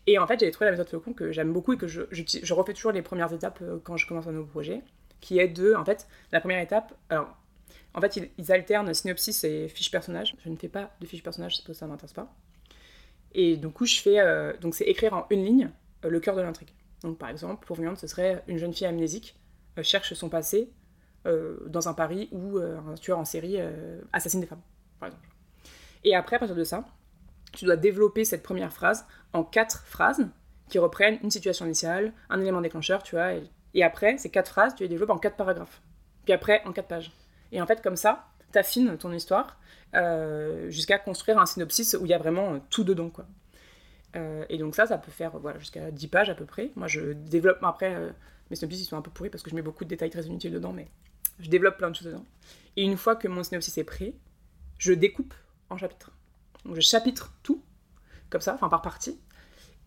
[0.07, 2.53] Et en fait, j'avais trouvé la méthode Flocon que j'aime beaucoup et que je, je,
[2.53, 4.81] refais toujours les premières étapes euh, quand je commence un nouveau projet,
[5.19, 7.37] qui est de, en fait, la première étape, alors,
[7.93, 10.35] en fait, ils, alternent synopsis et fiche personnage.
[10.43, 12.33] Je ne fais pas de fiche personnage parce que ça m'intéresse pas.
[13.33, 14.19] Et du coup, je fais.
[14.19, 15.69] euh, donc, c'est écrire en une ligne
[16.05, 16.71] euh, le cœur de l'intrigue.
[17.03, 19.37] Donc, par exemple, pour Viande, ce serait une jeune fille amnésique
[19.83, 20.69] cherche son passé
[21.25, 23.57] dans un Paris où un tueur en série
[24.11, 24.61] assassine des femmes,
[24.99, 25.27] par exemple.
[26.03, 26.85] Et après, à partir de ça,
[27.51, 30.27] tu dois développer cette première phrase en quatre phrases
[30.69, 33.33] qui reprennent une situation initiale, un élément déclencheur, tu vois.
[33.73, 35.81] Et, après, ces quatre phrases, tu les développes en quatre paragraphes.
[36.23, 37.11] Puis après, en quatre pages.
[37.51, 39.59] Et en fait, comme ça, t'affines ton histoire
[39.95, 43.25] euh, jusqu'à construire un synopsis où il y a vraiment euh, tout dedans, quoi.
[44.15, 46.71] Euh, et donc ça, ça peut faire voilà, jusqu'à 10 pages à peu près.
[46.75, 47.57] Moi, je développe...
[47.63, 47.95] Après,
[48.49, 50.23] mes synopsis, ils sont un peu pourris parce que je mets beaucoup de détails très
[50.23, 50.87] inutiles dedans, mais
[51.39, 52.25] je développe plein de choses dedans.
[52.77, 54.13] Et une fois que mon synopsis est prêt,
[54.77, 55.33] je découpe
[55.69, 56.11] en chapitres.
[56.65, 57.63] Donc je chapitre tout,
[58.29, 59.19] comme ça, enfin par partie.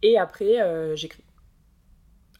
[0.03, 1.25] Et après, euh, j'écris.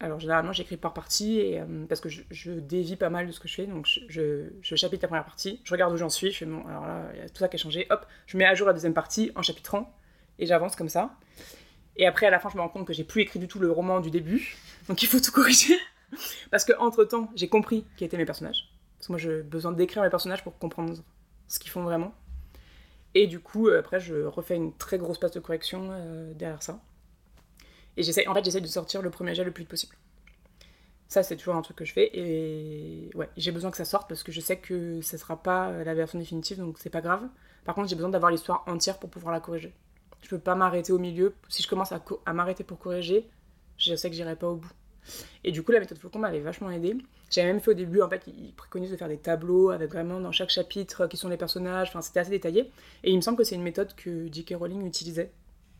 [0.01, 3.47] Alors généralement, j'écris par partie euh, parce que je, dévie pas mal de ce que
[3.47, 3.65] je fais.
[3.65, 6.45] Donc je, je, je chapitre la première partie, je regarde où j'en suis, je fais
[6.45, 7.87] bon, alors là, il y a tout ça qui a changé.
[7.89, 9.95] Hop, je mets à jour la deuxième partie en chapitrant
[10.37, 11.15] et j'avance comme ça.
[11.97, 13.59] Et après, à la fin, je me rends compte que j'ai plus écrit du tout
[13.59, 14.57] le roman du début.
[14.87, 15.75] Donc il faut tout corriger.
[16.51, 18.69] Parce que entre temps, j'ai compris qui étaient mes personnages.
[18.97, 20.93] Parce que moi, j'ai besoin d'écrire mes personnages pour comprendre
[21.47, 22.13] ce qu'ils font vraiment.
[23.15, 26.61] Et du coup, euh, après, je refais une très grosse passe de correction euh, derrière
[26.61, 26.79] ça.
[27.97, 29.95] Et j'essaie, en fait, j'essaie de sortir le premier jet le plus vite possible.
[31.07, 32.09] Ça, c'est toujours un truc que je fais.
[32.13, 35.69] Et ouais, j'ai besoin que ça sorte parce que je sais que ce sera pas
[35.69, 37.27] euh, la version définitive, donc c'est pas grave.
[37.63, 39.73] Par contre, j'ai besoin d'avoir l'histoire entière pour pouvoir la corriger.
[40.23, 41.35] Je peux pas m'arrêter au milieu.
[41.49, 43.27] Si je commence à, co- à m'arrêter pour corriger,
[43.77, 44.71] je sais que j'irai pas au bout.
[45.43, 46.97] Et du coup, la méthode Flocon m'avait vachement aidé.
[47.29, 50.19] J'avais même fait au début, en fait, ils préconisent de faire des tableaux avec vraiment
[50.19, 51.89] dans chaque chapitre euh, qui sont les personnages.
[51.89, 52.71] Enfin, c'était assez détaillé.
[53.03, 54.55] Et il me semble que c'est une méthode que J.K.
[54.57, 55.31] Rowling utilisait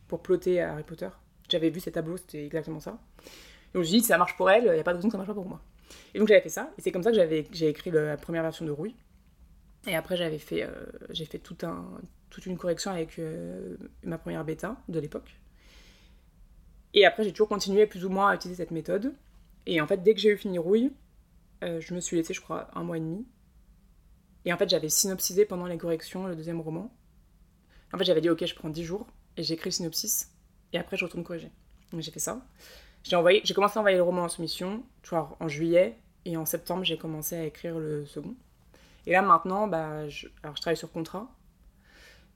[0.08, 1.08] pour plotter Harry Potter.
[1.48, 2.92] J'avais vu ces tableaux, c'était exactement ça.
[2.92, 2.98] Donc
[3.74, 5.08] je me suis dit, si ça marche pour elle, il n'y a pas de raison
[5.08, 5.60] que ça marche pas pour moi.
[6.14, 6.72] Et donc j'avais fait ça.
[6.78, 8.94] Et c'est comme ça que j'ai écrit la première version de Rouille.
[9.86, 10.70] Et après, j'avais fait, euh,
[11.10, 11.84] j'ai fait tout un,
[12.30, 15.36] toute une correction avec euh, ma première bêta de l'époque.
[16.96, 19.14] Et après, j'ai toujours continué plus ou moins à utiliser cette méthode.
[19.66, 20.92] Et en fait, dès que j'ai eu fini Rouille,
[21.62, 23.26] euh, je me suis laissé, je crois, un mois et demi.
[24.46, 26.90] Et en fait, j'avais synopsisé pendant les corrections le deuxième roman.
[27.92, 29.06] En fait, j'avais dit, ok, je prends 10 jours
[29.36, 30.32] et j'écris le synopsis.
[30.72, 31.50] Et après, je retourne corriger.
[31.92, 32.46] Donc, j'ai fait ça.
[33.02, 35.98] J'ai envoyé, j'ai commencé à envoyer le roman en soumission, tu vois, en juillet.
[36.24, 38.34] Et en septembre, j'ai commencé à écrire le second.
[39.04, 39.86] Et là, maintenant, bah,
[40.42, 41.30] alors, je travaille sur contrat.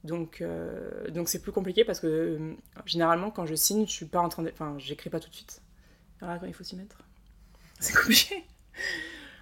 [0.04, 2.54] Donc, euh, donc c'est plus compliqué parce que euh,
[2.86, 4.50] généralement, quand je signe, je suis pas en train de.
[4.50, 5.62] Enfin, j'écris pas tout de suite.
[6.20, 7.02] Alors là, quand il faut s'y mettre,
[7.80, 8.44] c'est compliqué.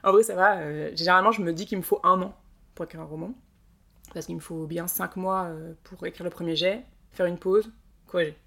[0.02, 0.58] en vrai, ça va.
[0.58, 2.36] euh, généralement, je me dis qu'il me faut un an
[2.74, 3.34] pour écrire un roman.
[4.14, 5.50] Parce qu'il me faut bien cinq mois
[5.84, 7.70] pour écrire le premier jet, faire une pause,
[8.06, 8.38] corriger.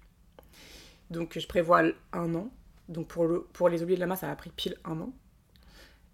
[1.08, 2.50] Donc, je prévois un an.
[2.88, 5.12] Donc, pour, le, pour Les Oubliés de la Main, ça a pris pile un an.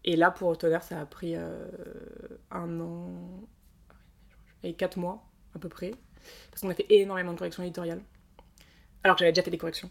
[0.04, 3.08] Et là, pour Tonnerre, ça a pris un an
[4.62, 5.27] et quatre mois
[5.58, 5.92] à peu près.
[6.50, 8.02] Parce qu'on a fait énormément de corrections éditoriales.
[9.04, 9.90] Alors que j'avais déjà fait des corrections.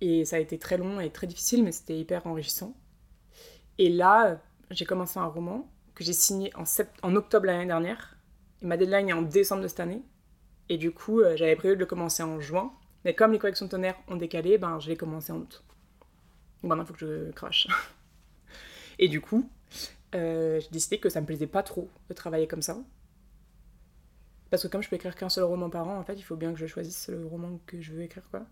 [0.00, 2.74] Et ça a été très long et très difficile, mais c'était hyper enrichissant.
[3.78, 8.16] Et là, j'ai commencé un roman que j'ai signé en, octobre l'année dernière.
[8.62, 10.02] Et ma deadline est en décembre de cette année.
[10.68, 12.72] Et du coup, euh, j'avais prévu de le commencer en juin.
[13.04, 15.62] Mais comme les corrections de tonnerre ont décalé, ben, je l'ai commencé en août.
[16.62, 17.68] Donc maintenant, il faut que je crache.
[18.98, 19.48] et du coup,
[20.14, 22.76] euh, j'ai décidé que ça me plaisait pas trop de travailler comme ça.
[24.50, 26.36] Parce que comme je peux écrire qu'un seul roman par an, en fait, il faut
[26.36, 28.46] bien que je choisisse le roman que je veux écrire, quoi.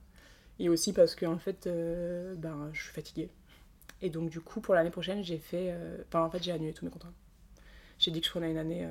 [0.58, 3.30] Et aussi parce que, en fait, euh, ben, je suis fatiguée.
[4.02, 5.74] Et donc, du coup, pour l'année prochaine, j'ai fait...
[6.08, 7.12] Enfin, en fait, j'ai annulé tous mes contrats.
[7.98, 8.86] J'ai dit que je prenais une année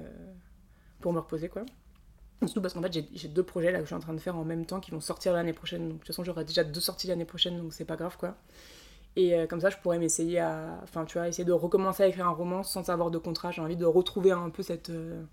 [1.00, 1.64] pour me reposer, quoi.
[2.44, 4.36] Surtout parce qu'en fait, j'ai deux projets là que je suis en train de faire
[4.36, 5.84] en même temps qui vont sortir l'année prochaine.
[5.84, 8.36] Donc, de toute façon, j'aurai déjà deux sorties l'année prochaine, donc c'est pas grave, quoi.
[9.16, 10.80] Et euh, comme ça, je pourrais m'essayer à.
[10.84, 13.52] Enfin, tu vois, essayer de recommencer à écrire un roman sans avoir de contrat.
[13.52, 15.24] J'ai envie de retrouver un peu cette euh,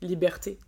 [0.00, 0.58] liberté.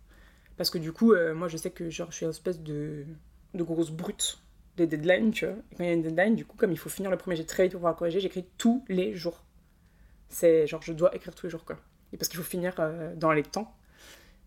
[0.57, 3.05] Parce que du coup, euh, moi, je sais que genre, je suis une espèce de,
[3.53, 4.39] de grosse brute
[4.75, 5.55] des deadlines, tu vois.
[5.71, 7.35] Et quand il y a une deadline, du coup, comme il faut finir le premier
[7.35, 9.43] jet très vite pour pouvoir corriger, j'écris tous les jours.
[10.29, 11.77] C'est genre, je dois écrire tous les jours, quoi.
[12.13, 12.73] Et parce qu'il faut finir
[13.15, 13.73] dans les temps.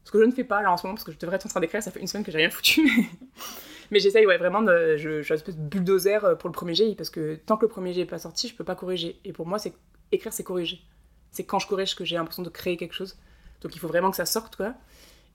[0.05, 1.47] Ce que je ne fais pas là en ce moment, parce que je devrais être
[1.47, 2.81] en train d'écrire, ça fait une semaine que j'ai rien foutu.
[3.91, 4.97] Mais, j'essaye ouais, vraiment de.
[4.97, 7.65] Je, suis un espèce de bulldozer euh, pour le premier jet, parce que tant que
[7.65, 9.21] le premier jet n'est pas sorti, je peux pas corriger.
[9.25, 9.75] Et pour moi, c'est
[10.13, 10.81] écrire, c'est corriger.
[11.33, 13.19] C'est quand je corrige que j'ai l'impression de créer quelque chose.
[13.61, 14.75] Donc il faut vraiment que ça sorte, quoi.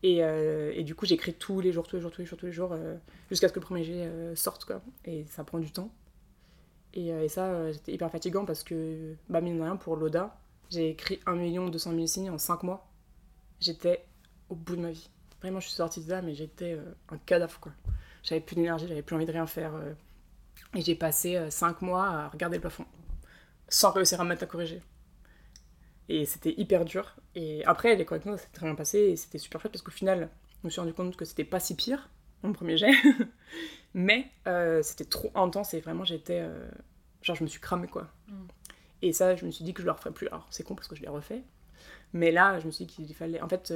[0.03, 2.37] Et, euh, et du coup, j'écris tous les jours, tous les jours, tous les jours,
[2.37, 2.95] tous les jours, euh,
[3.29, 4.81] jusqu'à ce que le premier jet sorte, quoi.
[5.05, 5.91] Et ça prend du temps.
[6.93, 10.37] Et, et ça, c'était hyper fatigant parce que, bah, mine de rien, pour l'ODA,
[10.69, 12.87] j'ai écrit 1 200 000 signes en 5 mois.
[13.59, 14.05] J'étais
[14.49, 15.09] au bout de ma vie.
[15.41, 17.71] Vraiment, je suis sortie de là, mais j'étais euh, un cadavre, quoi.
[18.23, 19.75] J'avais plus d'énergie, j'avais plus envie de rien faire.
[19.75, 19.93] Euh.
[20.73, 22.85] et j'ai passé 5 euh, mois à regarder le plafond,
[23.69, 24.81] sans réussir à me mettre à corriger.
[26.09, 27.15] Et c'était hyper dur.
[27.33, 29.91] Et après, les corrections, ça s'est très bien passé, et c'était super chouette, parce qu'au
[29.91, 30.29] final,
[30.61, 32.09] je me suis rendu compte que c'était pas si pire,
[32.43, 32.91] mon premier jet.
[33.93, 34.29] mais
[34.83, 36.47] c'était trop intense, et vraiment, j'étais...
[37.21, 38.07] genre, je me suis cramée, quoi.
[38.27, 38.45] Mm.
[39.01, 40.27] Et ça, je me suis dit que je le referais plus.
[40.27, 41.43] Alors, c'est con, parce que je l'ai refait.
[42.13, 43.41] Mais là, je me suis dit qu'il fallait...
[43.41, 43.73] En fait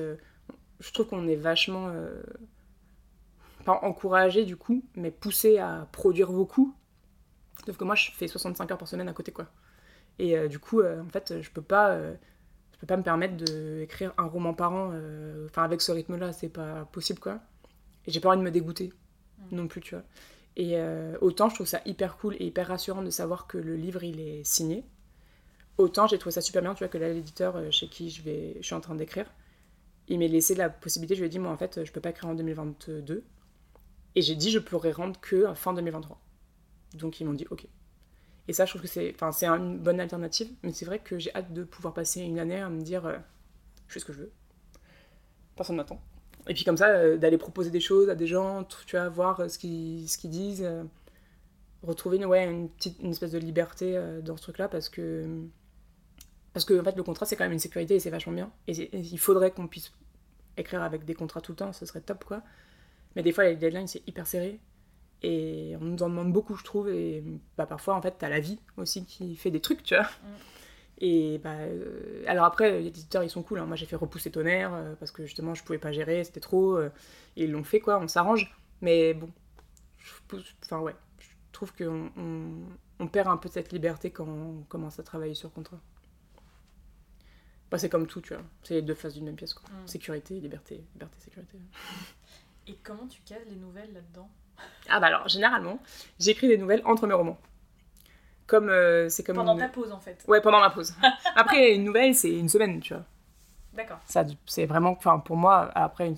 [0.80, 2.22] je trouve qu'on est vachement euh,
[3.66, 6.74] pas encouragé du coup, mais poussé à produire beaucoup.
[7.66, 9.48] Sauf que moi, je fais 65 heures par semaine à côté, quoi.
[10.20, 13.36] Et euh, du coup, euh, en fait, je peux pas, je peux pas me permettre
[13.36, 14.94] d'écrire un roman par an.
[15.46, 17.40] Enfin, avec ce rythme-là, c'est pas possible, quoi.
[18.06, 18.94] Et j'ai pas envie de me dégoûter
[19.52, 19.56] mm.
[19.56, 20.04] non plus, tu vois.
[20.56, 20.78] Et
[21.22, 24.20] autant je trouve ça hyper cool et hyper rassurant de savoir que le livre il
[24.20, 24.84] est signé.
[25.78, 28.58] Autant j'ai trouvé ça super bien, tu vois, que là l'éditeur chez qui je vais,
[28.60, 29.32] je suis en train d'écrire,
[30.10, 32.10] il m'a laissé la possibilité, je lui ai dit, moi en fait, je peux pas
[32.10, 33.24] écrire en 2022.
[34.16, 36.20] Et j'ai dit, je pourrais rendre que fin 2023.
[36.96, 37.68] Donc ils m'ont dit, ok.
[38.50, 41.54] Et ça, je trouve que c'est, une bonne alternative, mais c'est vrai que j'ai hâte
[41.54, 43.16] de pouvoir passer une année à me dire, euh,
[43.88, 44.32] je fais ce que je veux.
[45.56, 46.02] Personne m'attend.
[46.48, 49.40] Et puis comme ça, euh, d'aller proposer des choses à des gens, tu vois, voir
[49.40, 50.68] euh, ce qu'ils, disent,
[51.84, 55.28] retrouver une, ouais, une, petite, une espèce de liberté dans ce truc-là, parce que
[56.52, 58.52] parce que en fait, le contrat, c'est quand même une sécurité et c'est vachement bien.
[58.68, 59.94] Et, il faudrait qu'on puisse
[60.58, 62.42] écrire avec des contrats tout le temps, ce serait top, quoi.
[63.16, 64.60] Mais des fois, les deadlines, c'est hyper serré.
[65.22, 66.90] Et on nous en demande beaucoup, je trouve.
[66.90, 67.24] Et
[67.58, 70.06] bah, parfois, en fait, t'as la vie aussi qui fait des trucs, tu vois.
[70.06, 70.36] Mm.
[71.02, 73.60] Et bah, euh, alors après, les éditeurs, ils sont cool.
[73.60, 73.66] Hein.
[73.66, 76.78] Moi, j'ai fait repousser Tonnerre euh, parce que justement, je pouvais pas gérer, c'était trop.
[76.78, 76.90] Euh,
[77.36, 78.54] et ils l'ont fait, quoi, on s'arrange.
[78.82, 79.30] Mais bon,
[79.98, 80.12] je,
[80.64, 82.12] enfin, ouais, je trouve qu'on
[83.00, 85.80] on, perd un peu de cette liberté quand on commence à travailler sur contrat.
[87.72, 88.44] Bah, c'est comme tout, tu vois.
[88.64, 89.70] C'est les deux faces d'une même pièce, quoi.
[89.70, 89.88] Mm.
[89.88, 91.58] Sécurité, liberté, liberté, sécurité.
[92.68, 94.30] Et comment tu cases les nouvelles là-dedans?
[94.90, 95.80] Ah bah alors, généralement,
[96.20, 97.38] j'écris des nouvelles entre mes romans.
[98.48, 100.24] Comme, euh, c'est comme Pendant ta pause, en fait.
[100.28, 100.94] Ouais, pendant ma pause.
[101.36, 103.04] Après, une nouvelle, c'est une semaine, tu vois.
[103.74, 104.00] D'accord.
[104.06, 106.18] Ça, c'est vraiment, enfin, pour moi, après, une,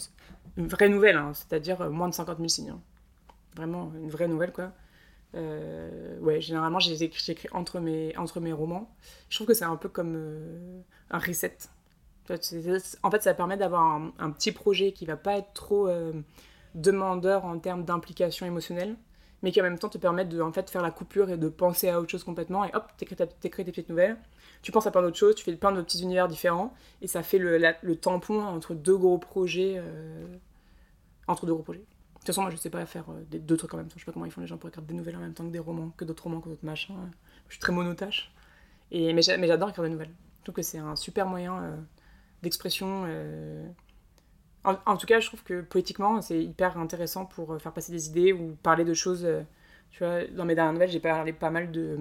[0.57, 2.69] une vraie nouvelle, hein, c'est-à-dire euh, moins de 50 000 signes.
[2.69, 2.79] Hein.
[3.55, 4.71] Vraiment, une vraie nouvelle, quoi.
[5.35, 8.93] Euh, ouais, généralement, j'écris entre mes, entre mes romans.
[9.29, 11.57] Je trouve que c'est un peu comme euh, un reset.
[13.03, 16.13] En fait, ça permet d'avoir un, petit projet qui va pas être trop euh,
[16.75, 18.95] demandeur en termes d'implication émotionnelle,
[19.41, 21.49] mais qui en même temps te permet de en fait, faire la coupure et de
[21.49, 22.65] penser à autre chose complètement.
[22.65, 24.17] Et hop, t'écris, t'écris tes petites nouvelles,
[24.61, 27.23] tu penses à plein d'autres choses, tu fais plein de petits univers différents, et ça
[27.23, 29.81] fait le, tampon entre deux gros projets.
[31.27, 31.85] entre deux gros projets.
[32.21, 33.95] De toute façon, moi, je sais pas faire euh, des, deux trucs en même temps.
[33.95, 35.43] Je sais pas comment ils font les gens pour écrire des nouvelles en même temps
[35.43, 36.95] que des romans, que d'autres romans, que d'autres machins.
[37.47, 38.31] Je suis très monotache.
[38.91, 40.13] Et, mais j'adore écrire des nouvelles.
[40.37, 41.75] Je trouve que c'est un super moyen euh,
[42.43, 43.07] d'expression.
[44.67, 44.75] Euh.
[44.85, 48.33] En, tout cas, je trouve que poétiquement, c'est hyper intéressant pour faire passer des idées
[48.33, 49.27] ou parler de choses.
[49.91, 51.97] tu vois, dans mes dernières nouvelles, j'ai parlé pas mal de.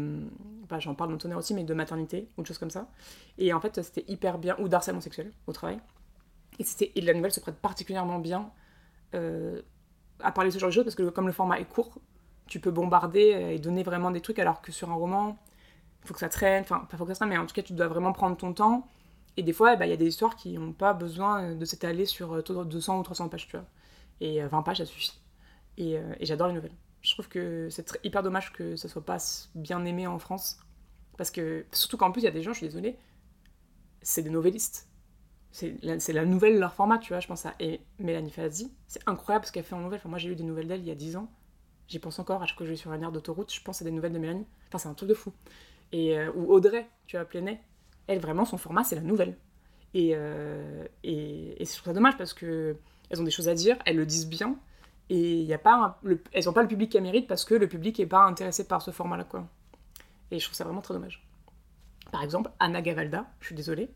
[0.68, 2.88] Bah, J'en parle dans tonnerre aussi, mais de maternité ou de choses comme ça.
[3.38, 4.56] Et en fait, c'était hyper bien.
[4.58, 5.80] Ou d'harcèlement sexuel au travail.
[6.58, 8.50] Et, et la nouvelle se prête particulièrement bien
[10.22, 11.98] à parler de ce genre de choses parce que comme le format est court,
[12.46, 15.38] tu peux bombarder et donner vraiment des trucs alors que sur un roman,
[16.04, 17.72] faut que ça traîne, enfin, pas faut que ça traîne, mais en tout cas, tu
[17.72, 18.88] dois vraiment prendre ton temps.
[19.36, 22.06] Et des fois, bah, il y a des histoires qui n'ont pas besoin de s'étaler
[22.06, 23.66] sur 200 ou 300 pages, tu vois.
[24.20, 25.18] Et 20 pages, ça suffit.
[25.78, 26.74] Et, j'adore les nouvelles.
[27.00, 29.18] Je trouve que c'est hyper dommage que ça soit pas
[29.54, 30.58] bien aimé en France.
[31.16, 32.98] Parce que, surtout qu'en plus, il y a des gens, je suis désolée,
[34.02, 34.88] c'est des novellistes.
[35.52, 37.20] C'est la, la, nouvelle, leur format, tu vois.
[37.20, 38.72] Je pense à et Mélanie Fazi.
[38.86, 39.98] C'est incroyable ce qu'elle fait en nouvelle.
[39.98, 41.28] Enfin, moi, j'ai lu des nouvelles d'elle il y a 10 ans.
[41.88, 42.42] J'y pense encore.
[42.42, 44.12] À chaque fois que je vais sur une aire d'autoroute, je pense à des nouvelles
[44.12, 44.46] de Mélanie.
[44.68, 45.32] Enfin, c'est un truc de fou.
[45.92, 47.60] Et, euh, ou Audrey, tu vois, Plenet.
[48.10, 49.36] Elle, vraiment, son format, c'est la nouvelle.
[49.94, 52.76] Et, euh, et, je trouve ça dommage parce que
[53.08, 54.56] elles ont des choses à dire, elles le disent bien.
[55.10, 56.00] Et y a pas
[56.32, 58.82] elles n'ont pas le public qu'elles méritent parce que le public n'est pas intéressé par
[58.82, 59.48] ce format-là, quoi.
[60.32, 61.24] Et je trouve ça vraiment très dommage.
[62.10, 63.90] Par exemple, Anna Gavalda, je suis désolée,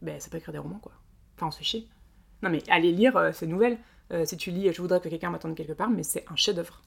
[0.00, 0.92] ben, ça peut écrire des romans, quoi.
[1.36, 1.88] Enfin, on se fait chier.
[2.42, 3.78] Non, mais allez lire euh, ces nouvelles.
[4.12, 6.82] Euh, si tu lis Je voudrais que quelqu'un m'attende quelque part, mais c'est un chef-d'œuvre.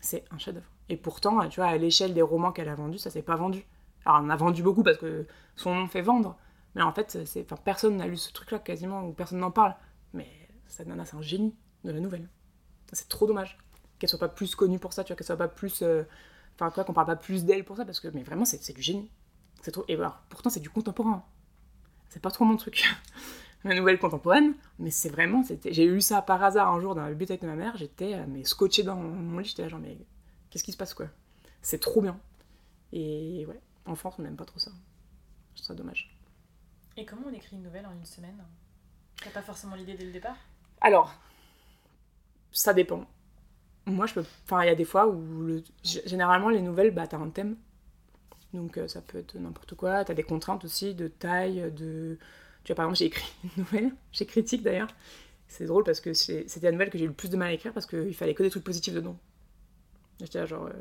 [0.00, 0.70] C'est un chef-d'œuvre.
[0.88, 3.66] Et pourtant, tu vois, à l'échelle des romans qu'elle a vendus, ça s'est pas vendu.
[4.04, 6.36] Alors, on a vendu beaucoup parce que son nom fait vendre.
[6.74, 7.18] Mais en fait,
[7.64, 9.74] personne n'a lu ce truc-là quasiment, ou personne n'en parle.
[10.12, 10.28] Mais
[10.66, 12.28] cette nana, c'est un génie de la nouvelle.
[12.92, 13.58] C'est trop dommage
[13.98, 15.82] qu'elle soit pas plus connue pour ça, tu vois, qu'elle soit pas plus.
[15.82, 16.04] Euh,
[16.54, 18.82] enfin, quoi, qu'on parle pas plus d'elle pour ça, parce que, mais vraiment, c'est, du
[18.82, 19.10] génie.
[19.62, 19.84] C'est trop.
[19.88, 21.24] Et alors, pourtant, c'est du contemporain
[22.08, 22.84] c'est pas trop mon truc.
[23.64, 27.10] la nouvelle contemporaine, mais c'est vraiment, j'ai lu ça par hasard un jour dans la
[27.10, 29.98] bibliothèque de ma mère, j'étais euh, scotché dans mon lit, j'étais là genre mais
[30.50, 31.06] qu'est-ce qui se passe quoi?
[31.60, 32.18] C'est trop bien.
[32.92, 34.70] Et ouais, en France on n'aime pas trop ça.
[35.54, 36.14] Je trouve ça dommage.
[36.96, 38.44] Et comment on écrit une nouvelle en une semaine?
[39.22, 40.36] T'as pas forcément l'idée dès le départ?
[40.80, 41.14] Alors,
[42.52, 43.06] ça dépend.
[43.86, 45.62] Moi je peux, enfin il y a des fois où le...
[45.82, 47.56] généralement les nouvelles, bah t'as un thème
[48.54, 50.04] donc euh, ça peut être n'importe quoi.
[50.04, 52.18] Tu as des contraintes aussi de taille, de...
[52.64, 54.88] Tu vois, par exemple, j'ai écrit une nouvelle, j'ai critique d'ailleurs.
[55.48, 57.52] C'est drôle parce que c'était la nouvelle que j'ai eu le plus de mal à
[57.52, 59.18] écrire parce qu'il fallait que des trucs positifs dedans.
[60.20, 60.66] J'étais genre...
[60.66, 60.72] Euh,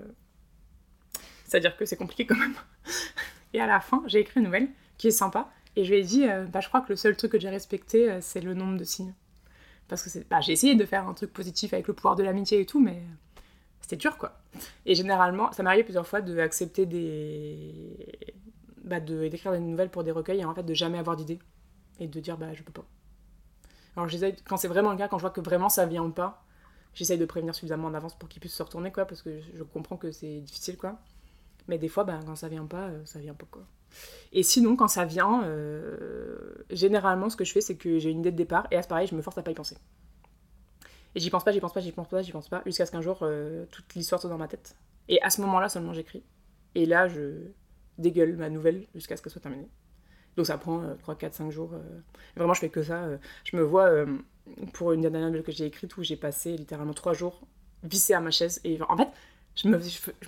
[1.47, 2.55] c'est-à-dire que c'est compliqué quand même.
[3.53, 5.49] Et à la fin, j'ai écrit une nouvelle qui est sympa.
[5.75, 7.49] Et je lui ai dit, euh, bah, je crois que le seul truc que j'ai
[7.49, 9.13] respecté, c'est le nombre de signes.
[9.87, 12.59] Parce que bah, j'ai essayé de faire un truc positif avec le pouvoir de l'amitié
[12.59, 13.01] et tout, mais
[13.79, 14.39] c'était dur quoi.
[14.85, 17.97] Et généralement, ça m'arrive plusieurs fois d'accepter des.
[18.83, 21.39] Bah, d'écrire des nouvelles pour des recueils et en fait de jamais avoir d'idée.
[21.99, 22.85] Et de dire bah je peux pas.
[23.95, 26.45] Alors j'essaye, quand c'est vraiment le cas, quand je vois que vraiment ça vient pas,
[26.93, 29.63] j'essaye de prévenir suffisamment en avance pour qu'ils puissent se retourner quoi, parce que je
[29.63, 30.99] comprends que c'est difficile quoi.
[31.67, 33.63] Mais des fois, bah, quand ça vient pas, euh, ça vient pas quoi.
[34.31, 38.19] Et sinon, quand ça vient, euh, généralement, ce que je fais, c'est que j'ai une
[38.19, 39.77] idée de départ, et à ce pareil, je me force à pas y penser.
[41.15, 42.91] Et j'y pense pas, j'y pense pas, j'y pense pas, j'y pense pas, jusqu'à ce
[42.91, 44.75] qu'un jour, euh, toute l'histoire soit dans ma tête.
[45.07, 46.23] Et à ce moment-là seulement, j'écris.
[46.75, 47.47] Et là, je
[47.97, 49.69] dégueule ma nouvelle jusqu'à ce qu'elle soit terminée.
[50.35, 51.71] Donc ça prend 3, 4, 5 jours.
[51.73, 51.99] Euh.
[52.35, 53.05] Vraiment, je fais que ça.
[53.05, 53.17] Euh.
[53.43, 53.89] Je me vois
[54.73, 57.41] pour une dernière nouvelle que j'ai écrite où j'ai passé littéralement 3 jours
[57.83, 58.61] vissé à ma chaise.
[58.63, 59.09] Et en fait,
[59.63, 59.67] je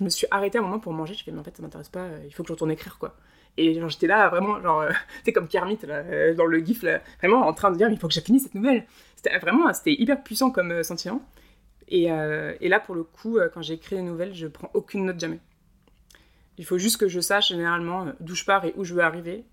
[0.02, 1.14] me, suis arrêtée un moment pour manger.
[1.14, 3.16] Je fais, mais en fait, ça m'intéresse pas, il faut que je retourne écrire, quoi.
[3.56, 4.84] Et genre, j'étais là, vraiment, genre,
[5.24, 8.08] c'est comme Kermit, là, dans le gif, là, vraiment en train de dire, il faut
[8.08, 8.86] que j'ai fini cette nouvelle.
[9.22, 11.22] C'était vraiment, c'était hyper puissant comme euh, sentiment.
[11.88, 15.04] Et, euh, et, là, pour le coup, euh, quand j'écris une nouvelle, je prends aucune
[15.04, 15.40] note jamais.
[16.56, 19.44] Il faut juste que je sache généralement d'où je pars et où je veux arriver,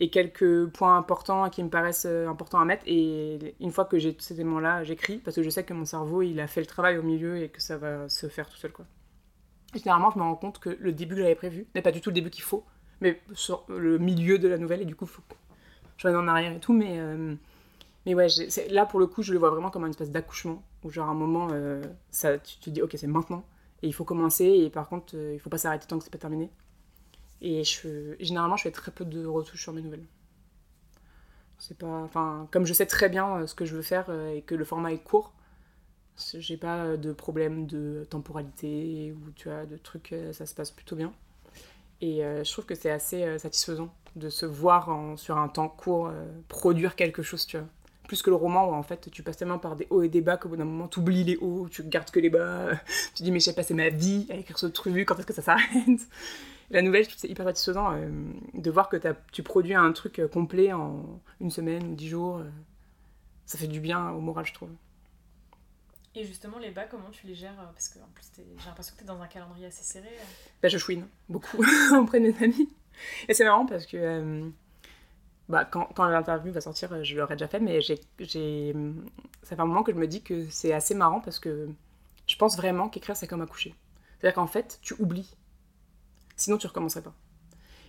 [0.00, 2.84] et quelques points importants qui me paraissent importants à mettre.
[2.86, 5.84] Et une fois que j'ai tous ces éléments-là, j'écris, parce que je sais que mon
[5.84, 8.56] cerveau, il a fait le travail au milieu et que ça va se faire tout
[8.56, 8.72] seul.
[8.72, 8.86] Quoi.
[9.74, 12.10] Généralement, je me rends compte que le début que j'avais prévu n'est pas du tout
[12.10, 12.64] le début qu'il faut,
[13.00, 15.06] mais sur le milieu de la nouvelle, et du coup,
[15.96, 16.72] je revienne en arrière et tout.
[16.72, 17.00] Mais
[18.06, 18.28] mais ouais,
[18.70, 21.10] là pour le coup, je le vois vraiment comme une espèce d'accouchement, où genre à
[21.10, 23.44] un moment, euh, ça, tu te dis, ok, c'est maintenant,
[23.82, 26.10] et il faut commencer, et par contre, euh, il faut pas s'arrêter tant que c'est
[26.10, 26.50] pas terminé.
[27.42, 30.06] Et je, généralement, je fais très peu de retouches sur mes nouvelles.
[31.58, 34.42] C'est pas, enfin, comme je sais très bien euh, ce que je veux faire et
[34.42, 35.32] que le format est court,
[36.34, 40.96] j'ai pas de problème de temporalité ou tu vois, de trucs, ça se passe plutôt
[40.96, 41.12] bien.
[42.00, 46.10] Et je trouve que c'est assez satisfaisant de se voir sur un temps court
[46.48, 47.58] produire quelque chose, tu
[48.06, 50.20] plus que le roman où en fait tu passes tellement par des hauts et des
[50.20, 52.70] bas qu'au bout d'un moment tu oublies les hauts, tu gardes que les bas,
[53.14, 55.42] tu dis mais j'ai passé ma vie à écrire ce truc, quand est-ce que ça
[55.42, 55.64] s'arrête?
[56.70, 58.08] La nouvelle, je trouve c'est hyper satisfaisant euh,
[58.54, 58.96] de voir que
[59.30, 62.38] tu produis un truc euh, complet en une semaine ou dix jours.
[62.38, 62.50] Euh,
[63.44, 64.70] ça fait du bien au moral, je trouve.
[66.16, 69.00] Et justement, les bas, comment tu les gères Parce que en plus, j'ai l'impression que
[69.00, 70.08] tu es dans un calendrier assez serré.
[70.62, 71.62] Bah, je chouine beaucoup
[71.94, 72.70] auprès de mes amis.
[73.28, 74.50] Et c'est marrant parce que
[75.50, 78.00] bah, quand, l'interview va sortir, euh, je l'aurais déjà fait, mais j'ai,
[79.42, 81.68] ça fait un moment que je me dis que c'est assez marrant parce que
[82.26, 83.74] je pense vraiment qu'écrire, c'est comme accoucher.
[84.18, 85.36] C'est-à-dire qu'en fait, tu oublies.
[86.36, 87.14] Sinon, tu recommencerais pas.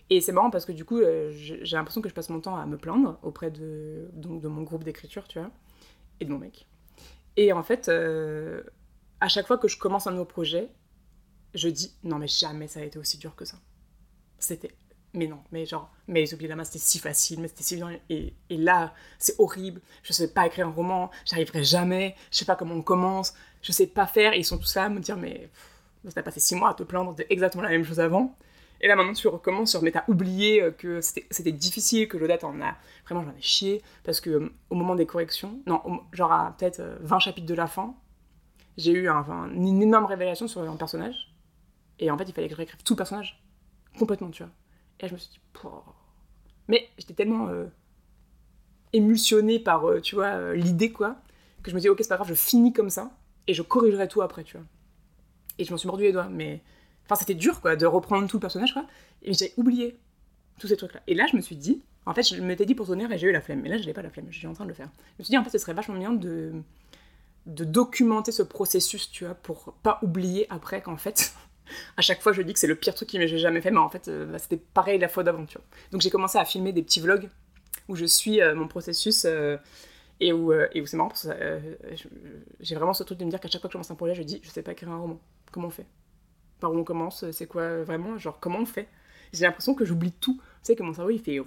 [0.10, 2.58] Et c'est marrant parce que du coup, euh, j'ai l'impression que je passe mon temps
[2.58, 5.50] à me plaindre auprès de, donc, de mon groupe d'écriture, tu vois,
[6.20, 6.68] et de mon mec.
[7.38, 8.64] Et en fait, euh,
[9.22, 10.70] à chaque fois que je commence un nouveau projet,
[11.54, 13.58] je dis non, mais jamais ça a été aussi dur que ça.
[14.40, 14.76] C'était.
[15.14, 17.64] Mais non, mais genre, mais les oubliés de la main, c'était si facile, mais c'était
[17.64, 17.98] si bien.
[18.10, 19.82] Et, et là, c'est horrible.
[20.04, 23.72] Je sais pas écrire un roman, j'arriverai jamais, je sais pas comment on commence, je
[23.72, 24.34] sais pas faire.
[24.34, 25.50] Et ils sont tous là à me dire, mais
[26.14, 28.36] t'as passé six mois à te plaindre de exactement la même chose avant.
[28.82, 32.44] Et là, maintenant, tu recommences, tu remets à oublier euh, que c'était difficile, que l'Odette
[32.44, 32.76] en a.
[33.06, 33.82] Vraiment, j'en ai chié.
[34.04, 35.82] Parce que euh, au moment des corrections, non,
[36.14, 37.96] genre à peut-être euh, 20 chapitres de la fin,
[38.78, 41.34] j'ai eu une énorme révélation sur un personnage.
[42.00, 43.42] Et en fait, il fallait que je réécrive tout le personnage.
[43.98, 44.52] Complètement, tu vois.
[45.00, 45.40] Et là, je me suis dit,
[46.68, 47.66] mais j'étais tellement euh,
[48.94, 51.18] émulsionnée par, euh, tu vois, euh, l'idée, quoi,
[51.64, 53.12] que je me dis, ok, c'est pas grave, je finis comme ça,
[53.48, 54.66] et je corrigerai tout après, tu vois.
[55.58, 56.62] Et je m'en suis mordu les doigts, mais.
[57.08, 58.86] Enfin, c'était dur, quoi, de reprendre tout le personnage, quoi.
[59.24, 59.98] Et j'ai oublié
[60.60, 61.02] tous ces trucs-là.
[61.08, 63.28] Et là, je me suis dit, en fait, je m'étais dit pour tenir et j'ai
[63.28, 63.62] eu la flemme.
[63.62, 64.90] Mais là, je n'ai pas la flemme, je suis en train de le faire.
[65.18, 66.54] Je me suis dit, en fait, ce serait vachement bien de,
[67.46, 71.34] documenter ce processus, tu vois, pour pas oublier après qu'en fait,
[71.98, 73.78] à chaque fois, je dis que c'est le pire truc que j'ai jamais fait, mais
[73.78, 75.66] en fait, euh, bah, c'était pareil la fois d'avant, tu vois.
[75.92, 77.30] Donc, j'ai commencé à filmer des petits vlogs
[77.88, 79.58] où je suis euh, mon processus euh,
[80.20, 81.78] et où, euh, où c'est marrant parce que
[82.60, 84.16] j'ai vraiment ce truc de me dire qu'à chaque fois que je commence un projet,
[84.16, 85.20] je dis, je sais pas écrire un roman.
[85.52, 85.86] Comment on fait?
[86.60, 88.88] Par où on commence C'est quoi euh, vraiment Genre, comment on fait?
[89.34, 90.38] J'ai l'impression que j'oublie tout.
[90.38, 91.40] Tu sais que mon cerveau, il fait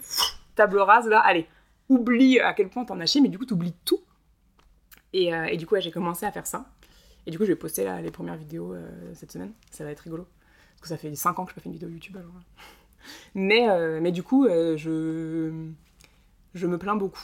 [0.55, 1.47] table rase là, allez,
[1.89, 4.01] oublie à quel point t'en as chié, mais du coup, t'oublies tout.
[5.13, 6.67] Et, euh, du coup, j'ai commencé à faire ça.
[7.27, 9.53] Et du coup, je vais poster là, les premières vidéos euh, cette semaine.
[9.71, 10.27] Ça va être rigolo.
[10.75, 12.33] Parce que ça fait 5 ans que je n'ai pas fait une vidéo YouTube alors.
[13.35, 15.71] Mais, euh, mais du coup, euh, je,
[16.55, 17.23] je me plains beaucoup.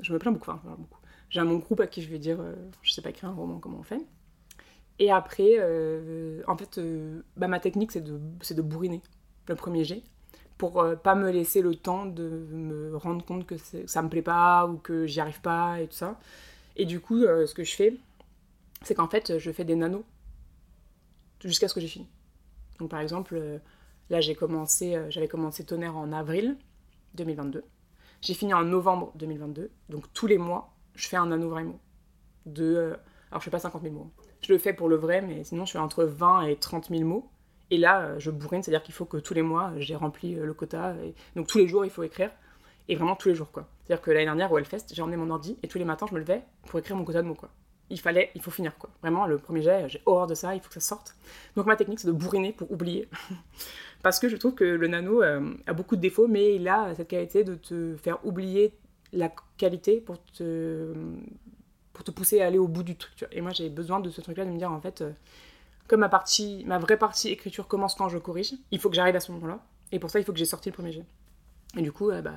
[0.00, 0.98] Je me plains beaucoup, enfin, beaucoup.
[1.30, 3.58] J'ai mon groupe à qui je vais dire, euh, je sais pas écrire un roman,
[3.58, 4.00] comment on fait.
[4.98, 9.02] Et après, euh, en fait, euh, bah, ma technique, c'est de, de bourriner
[9.48, 10.02] le premier jet
[10.56, 14.22] pour euh, pas me laisser le temps de me rendre compte que ça me plaît
[14.22, 16.18] pas ou que j'y arrive pas et tout ça.
[16.76, 17.96] Et du coup, euh, ce que je fais,
[18.82, 20.04] c'est qu'en fait, je fais des nanos
[21.42, 22.08] jusqu'à ce que j'ai fini.
[22.78, 23.40] Donc par exemple,
[24.10, 26.56] là j'avais commencé Tonnerre en avril
[27.14, 27.62] 2022.
[28.20, 29.70] J'ai fini en novembre 2022.
[29.90, 31.78] Donc tous les mois, je fais un nano vraiment.
[32.46, 32.96] De,
[33.30, 34.10] alors je fais pas 50 000 mots.
[34.44, 37.04] Je le fais pour le vrai, mais sinon je fais entre 20 et 30 000
[37.04, 37.30] mots.
[37.70, 40.36] Et là, euh, je bourrine, c'est-à-dire qu'il faut que tous les mois, euh, j'ai rempli
[40.36, 40.94] euh, le quota.
[41.02, 41.14] Et...
[41.34, 42.30] Donc tous les jours, il faut écrire.
[42.88, 43.66] Et vraiment tous les jours, quoi.
[43.82, 46.14] C'est-à-dire que l'année dernière, au Hellfest, j'ai emmené mon ordi et tous les matins, je
[46.14, 47.48] me levais pour écrire mon quota de mots, quoi.
[47.88, 48.90] Il fallait, il faut finir, quoi.
[49.00, 51.16] Vraiment, le premier jet, j'ai horreur de ça, il faut que ça sorte.
[51.56, 53.08] Donc ma technique, c'est de bourriner pour oublier.
[54.02, 57.08] Parce que je trouve que le nano a beaucoup de défauts, mais il a cette
[57.08, 58.74] qualité de te faire oublier
[59.14, 60.92] la qualité pour te,
[61.94, 63.26] pour te pousser à aller au bout du truc.
[63.32, 65.12] Et moi, j'ai besoin de ce truc-là, de me dire, en fait, euh,
[65.88, 69.16] comme ma, partie, ma vraie partie écriture commence quand je corrige, il faut que j'arrive
[69.16, 69.64] à ce moment-là.
[69.92, 71.04] Et pour ça, il faut que j'ai sorti le premier jet.
[71.78, 72.34] Et du coup, euh, bah,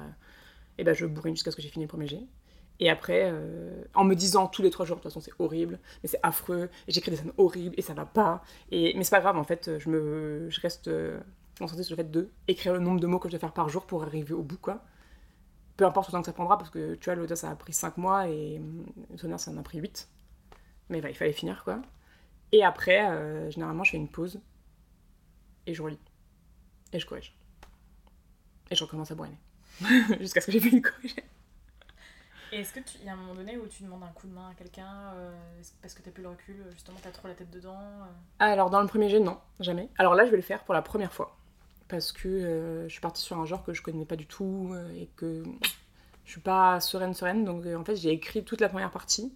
[0.77, 2.21] eh ben, je bourrine jusqu'à ce que j'ai fini le premier jet.
[2.79, 5.79] Et après, euh, en me disant tous les trois jours, de toute façon, c'est horrible,
[6.03, 8.43] mais c'est affreux, et j'écris des scènes horribles, et ça va pas.
[8.69, 10.87] Et, mais c'est pas grave, en fait, je, me, je reste
[11.57, 13.69] concentrée sur le fait de écrire le nombre de mots que je dois faire par
[13.69, 14.83] jour pour arriver au bout, quoi.
[15.77, 17.73] Peu importe le temps que ça prendra, parce que tu vois, l'audace, ça a pris
[17.73, 18.61] 5 mois, et
[19.11, 20.09] le tonnerre, ça en a pris 8.
[20.89, 21.81] Mais bah, il fallait finir, quoi.
[22.51, 24.41] Et après, euh, généralement, je fais une pause,
[25.67, 25.99] et je relis.
[26.93, 27.35] Et je corrige.
[28.71, 29.39] Et je recommence à bourriner.
[30.19, 31.23] Jusqu'à ce que j'ai fini de corriger.
[32.51, 34.33] Et est-ce que tu y a un moment donné où tu demandes un coup de
[34.33, 35.31] main à quelqu'un euh,
[35.81, 38.05] parce que t'as plus le recul, justement t'as trop la tête dedans euh?
[38.39, 39.89] Alors, dans le premier jet, non, jamais.
[39.97, 41.37] Alors là, je vais le faire pour la première fois.
[41.87, 44.71] Parce que euh, je suis partie sur un genre que je connais pas du tout
[44.73, 45.43] euh, et que
[46.25, 47.45] je suis pas sereine, sereine.
[47.45, 49.33] Donc, euh, en fait, j'ai écrit toute la première partie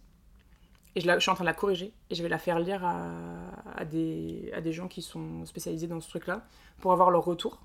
[0.95, 3.85] et je, suis en train de la corriger et je vais la faire lire à,
[3.85, 6.45] des, à des gens qui sont spécialisés dans ce truc-là
[6.81, 7.61] pour avoir leur retour.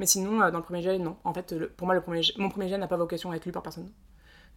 [0.00, 1.16] Mais sinon, dans le premier jet, non.
[1.22, 3.52] En fait, pour moi, le premier mon premier jet n'a pas vocation à être lu
[3.52, 3.92] par personne.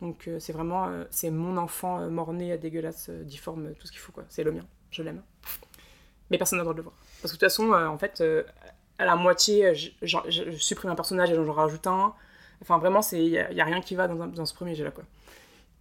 [0.02, 4.24] Donc, c'est vraiment c'est mon enfant euh, mort-né, dégueulasse, difforme, tout ce qu'il faut, quoi.
[4.30, 4.66] C'est le mien.
[4.90, 5.22] Je l'aime
[6.32, 6.96] mais personne n'a le droit de le voir.
[7.24, 8.22] Parce que de toute façon, en fait,
[9.00, 12.14] à la moitié, euh, je, supprime un personnage et j'en rajoute un.
[12.62, 15.06] Enfin, vraiment, il n'y a, rien qui va dans, ce premier quoi.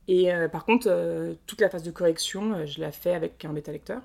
[0.06, 3.52] Et euh, par contre, euh, toute la phase de correction, je la fais avec un
[3.52, 4.00] bêta-lecteur.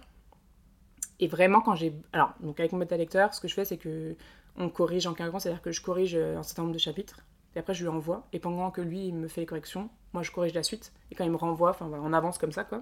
[1.19, 1.93] Et vraiment, quand j'ai...
[2.11, 4.15] Alors, donc avec mon bêta-lecteur, ce que je fais, c'est que
[4.57, 7.19] on corrige en quinquant, c'est-à-dire que je corrige un certain nombre de chapitres,
[7.55, 8.27] et après, je lui envoie.
[8.33, 10.91] Et pendant que lui, me fait les corrections, moi, je corrige la suite.
[11.11, 12.81] Et quand il me renvoie, enfin, on avance comme ça, quoi.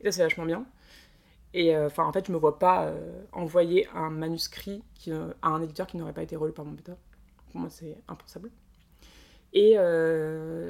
[0.00, 0.66] Et ça, c'est vachement bien.
[1.52, 5.48] Et euh, enfin, en fait, je me vois pas euh, envoyer un manuscrit euh, à
[5.48, 6.96] un éditeur qui n'aurait pas été relu par mon bêta.
[7.50, 8.50] Pour moi, c'est impensable.
[9.52, 9.74] Et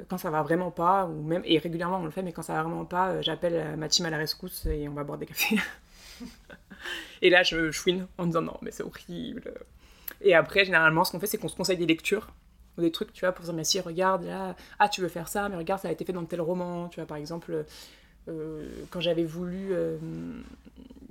[0.09, 2.55] quand ça va vraiment pas, ou même, et régulièrement on le fait, mais quand ça
[2.55, 5.59] va vraiment pas, j'appelle ma team à la rescousse et on va boire des cafés.
[7.21, 9.53] et là, je chouine en disant non, mais c'est horrible.
[10.23, 12.29] Et après, généralement, ce qu'on fait, c'est qu'on se conseille des lectures
[12.79, 15.29] ou des trucs, tu vois, pour dire, mais si, regarde, là, ah, tu veux faire
[15.29, 17.67] ça, mais regarde, ça a été fait dans tel roman, tu vois, par exemple,
[18.91, 19.99] quand j'avais voulu euh,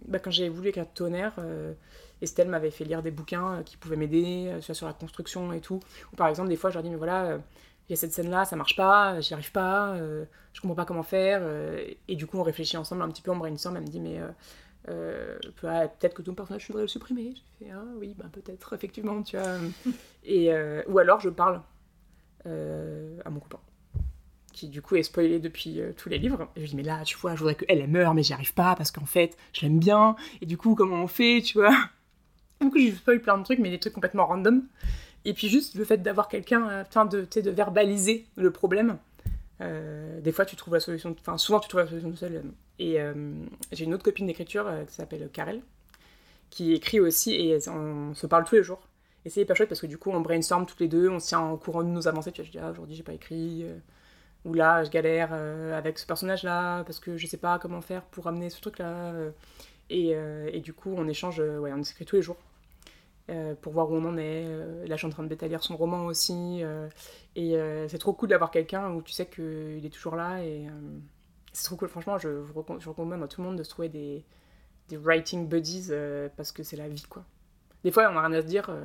[0.08, 1.74] bah, quand j'ai voulu Tonnerre, euh,
[2.22, 5.62] Estelle m'avait fait lire des bouquins euh, qui pouvaient m'aider, soit sur la construction et
[5.62, 5.80] tout.
[6.12, 7.40] Ou par exemple, des fois, je leur dis, mais voilà,
[7.88, 9.98] il y a cette scène-là, ça marche pas, j'y arrive pas,
[10.54, 11.42] je comprends pas comment faire.
[12.08, 14.20] et du coup, on réfléchit ensemble un petit peu, on brainstorm, elle me dit, mais
[14.86, 17.34] peut-être que ton personnage, je voudrais le supprimer.
[17.36, 19.58] J'ai fait, ah oui, bah, peut-être, effectivement, tu vois.
[20.24, 20.52] et,
[20.88, 21.62] ou alors, je parle
[22.46, 23.60] à mon copain
[24.60, 26.50] qui du coup est spoilé depuis euh, tous les livres.
[26.58, 28.76] Je dis, mais là, tu vois, je voudrais qu'elle, elle meure, mais j'y arrive pas
[28.76, 30.18] parce qu'en fait, je l'aime bien.
[30.42, 31.76] Et du coup, comment on fait, tu vois?
[32.62, 34.64] Du coup, je spoil plein de trucs, mais des trucs complètement random.
[35.24, 38.98] Et puis juste le fait d'avoir quelqu'un, euh, enfin, de, de verbaliser le problème.
[39.62, 42.44] Euh, des fois, tu trouves la solution, enfin, souvent, tu trouves la solution tout seul.
[42.80, 42.98] Et
[43.72, 45.62] j'ai une autre copine d'écriture qui s'appelle Karel,
[46.50, 48.82] qui écrit aussi, et on se parle tous les jours.
[49.24, 51.28] Et c'est hyper chouette parce que du coup, on brainstorm toutes les deux, on se
[51.28, 52.32] tient en courant de nos avancées.
[52.34, 53.66] Tu vois, je dis, ah, aujourd'hui, j'ai pas écrit
[54.46, 57.82] où là je galère euh, avec ce personnage là parce que je sais pas comment
[57.82, 59.32] faire pour amener ce truc là euh,
[59.90, 62.38] et, euh, et, du coup on échange ouais on écrit tous les jours
[63.62, 64.44] pour voir où on en est
[64.88, 66.64] là je suis en train de bêta son roman aussi
[67.36, 70.66] et c'est trop cool d'avoir quelqu'un où tu sais qu'il est toujours là et
[71.54, 71.90] c'est trop cool.
[71.90, 74.26] Franchement je, je, recommande à tout le monde de se trouver des,
[74.88, 75.92] des writing buddies
[76.38, 77.24] parce que c'est la vie quoi.
[77.84, 78.76] Des fois on a rien à se dire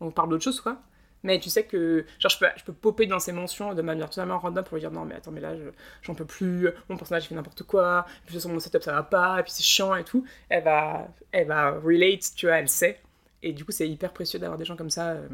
[0.00, 0.80] on parle d'autre chose quoi
[1.22, 4.08] mais tu sais que, genre, je peux, je peux popper dans ces mentions de manière
[4.08, 5.54] totalement random pour lui dire non, mais attends, mais là,
[6.02, 8.92] j'en peux plus, mon personnage fait n'importe quoi, puis de toute façon, mon setup ça
[8.92, 10.24] va pas, et puis c'est chiant et tout.
[10.48, 13.00] Elle va, elle va relate, tu vois, elle sait.
[13.42, 15.28] Et du coup, c'est hyper précieux d'avoir des gens comme ça, euh,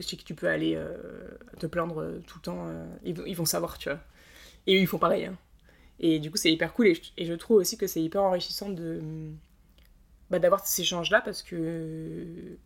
[0.00, 0.96] chez qui tu peux aller euh,
[1.58, 2.68] te plaindre euh, tout le temps.
[3.04, 4.00] ils, ils, vont savoir, tu vois.
[4.66, 5.26] Et eux, ils font pareil.
[5.26, 5.36] Hein.
[6.00, 6.88] Et du coup, c'est hyper cool.
[6.88, 9.00] Et je, et je, trouve aussi que c'est hyper enrichissant de
[10.30, 12.56] bah, d'avoir ces échanges-là parce que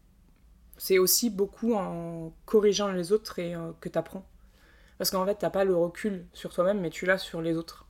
[0.78, 4.24] c'est aussi beaucoup en corrigeant les autres et euh, que tu apprends.
[4.96, 7.86] Parce qu'en fait, t'as pas le recul sur toi-même, mais tu l'as sur les autres.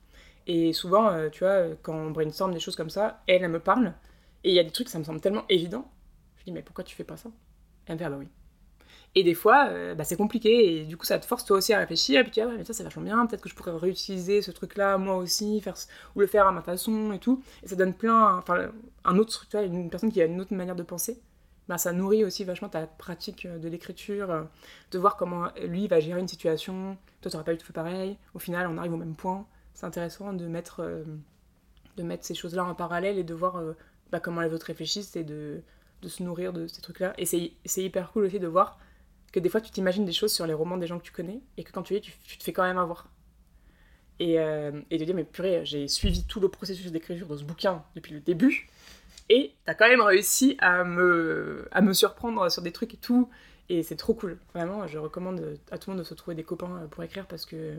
[0.47, 3.61] Et souvent, euh, tu vois, quand on brainstorm des choses comme ça, elle, elle me
[3.61, 3.95] parle,
[4.45, 5.91] et il y a des trucs, ça me semble tellement évident.
[6.39, 7.31] Je dis, mais pourquoi tu fais pas ça?
[7.87, 8.29] Elle me fait, ah bah oui.
[9.15, 11.73] Et des fois, euh, bah, c'est compliqué, et du coup, ça te force toi aussi
[11.73, 13.49] à réfléchir, et puis tu dis, ah ouais, mais ça, c'est vachement bien, peut-être que
[13.49, 15.75] je pourrais réutiliser ce truc-là, moi aussi, faire,
[16.15, 17.43] ou le faire à ma façon, et tout.
[17.63, 18.71] Et ça donne plein, enfin,
[19.05, 21.21] un autre, tu vois, une personne qui a une autre manière de penser.
[21.69, 24.45] Bah, ça nourrit aussi vachement ta pratique euh, de l'écriture, euh,
[24.91, 26.97] de voir comment lui va gérer une situation.
[27.21, 28.17] Toi, tu n'aurais pas eu tout fait pareil.
[28.35, 29.47] Au final, on arrive au même point.
[29.75, 31.05] C'est intéressant de mettre, euh,
[31.97, 33.63] de mettre ces choses-là en parallèle et de voir
[34.11, 35.61] bah, comment les autres réfléchissent et de,
[36.01, 37.13] de se nourrir de ces trucs-là.
[37.19, 38.79] Et c'est hyper cool aussi de voir
[39.31, 41.41] que des fois, tu t'imagines des choses sur les romans des gens que tu connais
[41.59, 43.09] et que quand tu lis, tu, te fais quand même avoir.
[44.21, 47.85] Et, et de dire, mais purée, j'ai suivi tout le processus d'écriture de ce bouquin
[47.95, 48.69] depuis le début
[49.29, 53.29] et t'as quand même réussi à me, à me surprendre sur des trucs et tout.
[53.69, 54.39] Et c'est trop cool.
[54.55, 57.45] Vraiment, je recommande à tout le monde de se trouver des copains pour écrire parce
[57.45, 57.75] que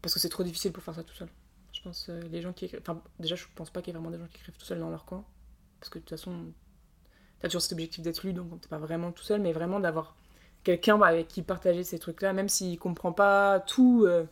[0.00, 1.28] parce que c'est trop difficile pour faire ça tout seul.
[1.72, 2.80] Je pense euh, les gens qui écrivent...
[2.80, 4.80] Enfin, déjà, je pense pas qu'il y ait vraiment des gens qui écrivent tout seul
[4.80, 5.24] dans leur coin.
[5.78, 6.52] Parce que de toute façon,
[7.40, 10.16] t'as toujours cet objectif d'être lu, donc t'es pas vraiment tout seul, mais vraiment d'avoir
[10.64, 14.04] quelqu'un avec qui partager ces trucs-là, même s'il comprend pas tout.
[14.06, 14.24] Euh,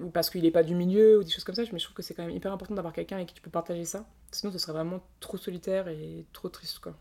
[0.00, 1.94] ou parce qu'il n'est pas du milieu ou des choses comme ça, mais je trouve
[1.94, 4.06] que c'est quand même hyper important d'avoir quelqu'un avec qui tu peux partager ça.
[4.32, 6.98] Sinon, ce serait vraiment trop solitaire et trop triste, quoi.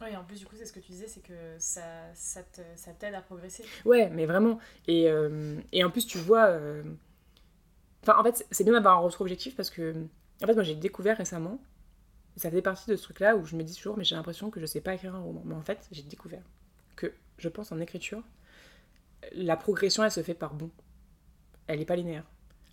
[0.00, 1.82] Oui, en plus, du coup, c'est ce que tu disais, c'est que ça,
[2.14, 2.40] ça,
[2.76, 3.64] ça t'aide à progresser.
[3.84, 4.58] Ouais, mais vraiment.
[4.86, 6.46] Et, euh, et en plus, tu vois.
[6.46, 6.84] Euh,
[8.02, 9.94] enfin, en fait, c'est bien d'avoir un retour objectif parce que.
[10.42, 11.60] En fait, moi, j'ai découvert récemment.
[12.36, 14.60] Ça fait partie de ce truc-là où je me dis toujours, mais j'ai l'impression que
[14.60, 15.42] je sais pas écrire un roman.
[15.44, 16.44] Mais en fait, j'ai découvert
[16.94, 18.22] que, je pense, en écriture,
[19.32, 20.70] la progression, elle se fait par bon
[21.68, 22.24] elle n'est pas linéaire.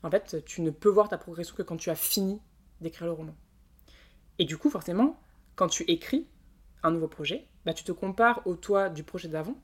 [0.01, 2.41] En fait, tu ne peux voir ta progression que quand tu as fini
[2.85, 3.35] d'écrire le roman.
[4.39, 5.19] Et du coup, forcément,
[5.55, 6.27] quand tu écris
[6.83, 9.55] un nouveau projet, bah, tu te compares au toi du projet d'avant,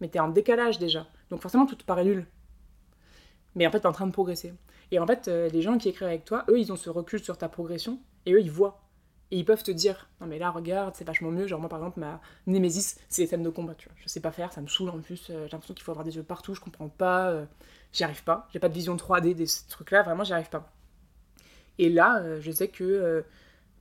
[0.00, 1.06] mais tu es en décalage déjà.
[1.30, 2.26] Donc forcément, tout te paraît nul.
[3.54, 4.54] Mais en fait, tu es en train de progresser.
[4.90, 7.22] Et en fait, euh, les gens qui écrivent avec toi, eux, ils ont ce recul
[7.22, 8.80] sur ta progression, et eux, ils voient.
[9.30, 11.46] Et ils peuvent te dire, non mais là, regarde, c'est vachement mieux.
[11.46, 13.96] Genre moi, par exemple, ma Némésis, c'est les scènes de combat, tu vois.
[13.98, 15.28] Je sais pas faire, ça me saoule en plus.
[15.30, 17.30] Euh, j'ai l'impression qu'il faut avoir des yeux partout, je comprends pas.
[17.30, 17.46] Euh,
[17.92, 18.48] j'y arrive pas.
[18.52, 20.72] J'ai pas de vision 3D de ces trucs-là, vraiment, j'y arrive pas.
[21.78, 23.22] Et là, euh, je sais que, euh,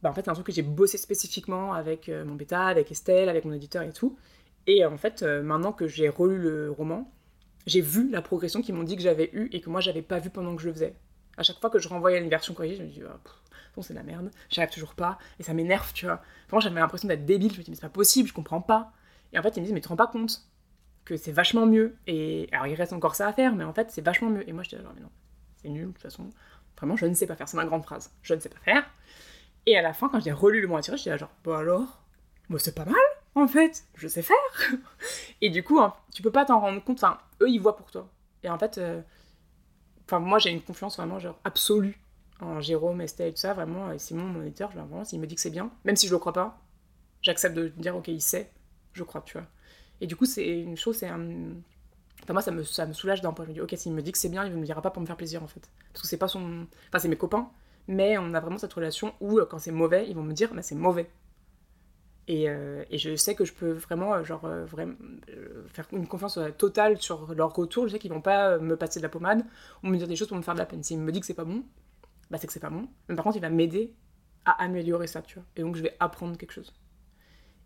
[0.02, 2.92] bah, en fait, c'est un truc que j'ai bossé spécifiquement avec euh, mon bêta, avec
[2.92, 4.18] Estelle, avec mon éditeur et tout.
[4.68, 7.12] Et en fait, maintenant que j'ai relu le roman,
[7.66, 10.20] j'ai vu la progression qu'ils m'ont dit que j'avais eue et que moi, j'avais pas
[10.20, 10.96] vu pendant que je le faisais.
[11.36, 13.02] À chaque fois que je renvoyais une version corrigée, je me dis,
[13.76, 16.22] bon, c'est de la merde, j'y arrive toujours pas, et ça m'énerve, tu vois.
[16.48, 18.94] Vraiment, j'avais l'impression d'être débile, je me dis, mais c'est pas possible, je comprends pas.
[19.34, 20.48] Et en fait, ils me disent, mais tu te rends pas compte
[21.04, 21.98] que c'est vachement mieux.
[22.08, 24.48] Et alors, il reste encore ça à faire, mais en fait, c'est vachement mieux.
[24.48, 25.10] Et moi, je dis, genre, mais non,
[25.62, 26.30] c'est nul, de toute façon.
[26.96, 27.48] Je ne sais pas faire.
[27.48, 28.12] C'est ma grande phrase.
[28.22, 28.84] Je ne sais pas faire.
[29.66, 32.04] Et à la fin, quand j'ai relu le mot attiré, je dis, genre, bon alors,
[32.58, 32.96] c'est pas mal,
[33.36, 33.86] en fait.
[33.96, 34.38] Je sais faire.
[35.42, 36.98] et du coup, hein, tu peux pas t'en rendre compte.
[36.98, 38.10] Enfin, eux, ils voient pour toi.
[38.44, 39.02] Et en fait, euh,
[40.06, 42.00] enfin, moi, j'ai une confiance vraiment, genre, absolue
[42.42, 45.36] en Jérôme, Estelle tout ça, vraiment, et Simon, mon éditeur, genre, vraiment, s'il me dit
[45.36, 46.60] que c'est bien, même si je le crois pas,
[47.22, 48.52] j'accepte de dire, ok, il sait,
[48.92, 49.48] je crois, tu vois.
[50.02, 51.54] Et du coup, c'est une chose, c'est un.
[52.24, 53.46] Enfin, moi, ça me, ça me soulage d'un point.
[53.46, 54.92] Je me dis, ok, s'il me dit que c'est bien, il ne me dira pas
[54.92, 55.70] pour me faire plaisir, en fait.
[55.92, 56.68] Parce que c'est pas son.
[56.88, 57.50] Enfin, c'est mes copains,
[57.88, 60.54] mais on a vraiment cette relation où, euh, quand c'est mauvais, ils vont me dire,
[60.54, 61.10] bah, c'est mauvais.
[62.30, 64.96] Et, euh, et, je sais que je peux vraiment, euh, genre, vraiment,
[65.68, 67.88] faire une confiance totale sur leur retour.
[67.88, 69.44] Je sais qu'ils vont pas me passer de la pommade
[69.84, 70.84] ou me dire des choses pour me faire de la peine.
[70.84, 71.64] S'il me dit que c'est pas bon,
[72.32, 72.88] bah, c'est que c'est pas bon.
[73.10, 73.94] Mais par contre, il va m'aider
[74.46, 75.46] à améliorer ça, tu vois.
[75.58, 76.74] Et donc, je vais apprendre quelque chose.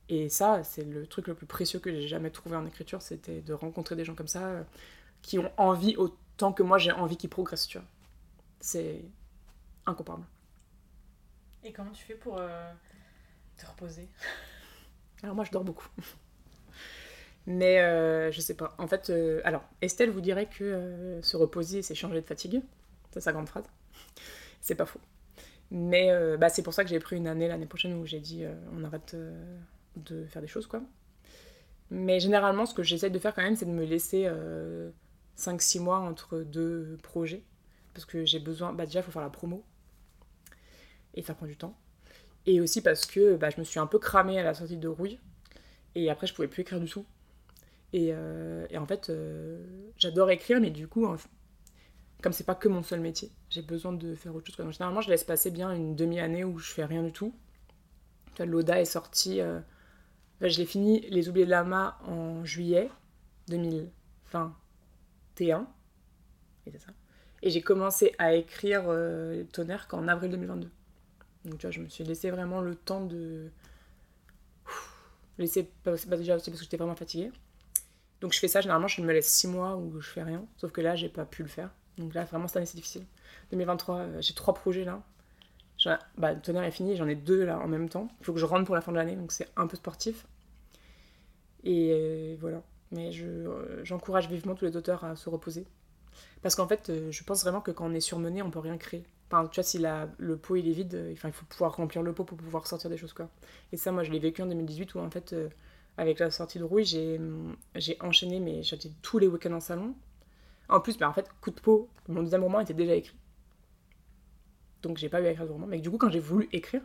[0.09, 3.41] Et ça, c'est le truc le plus précieux que j'ai jamais trouvé en écriture, c'était
[3.41, 4.63] de rencontrer des gens comme ça euh,
[5.21, 7.87] qui ont envie autant que moi j'ai envie qu'ils progressent, tu vois.
[8.61, 9.03] C'est
[9.85, 10.25] incomparable.
[11.63, 12.71] Et comment tu fais pour euh,
[13.57, 14.07] te reposer?
[15.23, 15.89] Alors moi je dors beaucoup.
[17.45, 18.75] Mais euh, je sais pas.
[18.77, 19.09] En fait,
[19.45, 22.61] alors Estelle vous dirait que se reposer c'est changer de fatigue.
[23.11, 23.63] C'est sa grande phrase.
[24.61, 24.99] C'est pas faux.
[25.71, 28.43] Mais bah, c'est pour ça que j'ai pris une année l'année prochaine où j'ai dit
[28.73, 29.15] on arrête
[29.97, 30.81] de faire des choses, quoi.
[31.89, 34.29] Mais généralement, ce que j'essaie de faire quand même, c'est de me laisser
[35.37, 37.43] 5-6 euh, mois entre deux projets.
[37.93, 38.73] Parce que j'ai besoin.
[38.73, 39.63] Bah, déjà, il faut faire la promo.
[41.13, 41.77] Et ça prend du temps.
[42.45, 44.87] Et aussi parce que bah, je me suis un peu cramée à la sortie de
[44.87, 45.19] Rouille.
[45.95, 47.05] Et après, je pouvais plus écrire du tout.
[47.93, 49.65] Et, euh, en fait, euh,
[49.97, 51.07] j'adore écrire, mais du coup,
[52.21, 54.57] comme c'est pas que mon seul métier, j'ai besoin de faire autre chose.
[54.57, 57.33] Donc, généralement, je laisse passer bien une demi-année où je fais rien du tout.
[58.39, 59.41] L'Oda est sorti
[60.41, 62.89] je l'ai fini Les Oubliés de Lama en juillet
[63.47, 65.67] 2021.
[66.65, 66.73] Et.
[67.43, 70.69] Et j'ai commencé à écrire euh, Tonnerre qu'en avril 2022.
[71.45, 73.51] Donc tu vois, je me suis laissé vraiment le temps de.
[75.37, 75.71] laisser.
[75.83, 77.31] Pas, déjà aussi parce que j'étais vraiment fatiguée.
[78.21, 80.45] Donc je fais ça, généralement je me laisse 6 mois où je fais rien.
[80.57, 81.69] Sauf que là, j'ai pas pu le faire.
[81.97, 83.05] Donc là, vraiment, cette année, c'est difficile.
[83.51, 85.01] 2023, euh, j'ai trois projets là.
[86.17, 88.07] Bah, Tonnerre est fini, j'en ai deux là en même temps.
[88.19, 90.25] Il faut que je rentre pour la fin de l'année, donc c'est un peu sportif.
[91.63, 92.63] Et euh, voilà.
[92.91, 95.65] Mais euh, j'encourage vivement tous les auteurs à se reposer.
[96.41, 98.77] Parce qu'en fait, euh, je pense vraiment que quand on est surmené, on peut rien
[98.77, 99.03] créer.
[99.29, 99.77] Enfin, tu vois, si
[100.17, 102.97] le pot il est vide, il faut pouvoir remplir le pot pour pouvoir sortir des
[102.97, 103.29] choses, quoi.
[103.73, 105.35] Et ça, moi, je l'ai vécu en 2018 où, en fait,
[105.97, 106.85] avec la sortie de Rouille,
[107.75, 109.95] j'ai enchaîné, mais j'étais tous les week-ends en salon.
[110.69, 113.17] En plus, bah, en fait, coup de peau, mon deuxième roman était déjà écrit.
[114.83, 115.67] Donc, j'ai pas eu à écrire de roman.
[115.67, 116.81] Mais du coup, quand j'ai voulu écrire,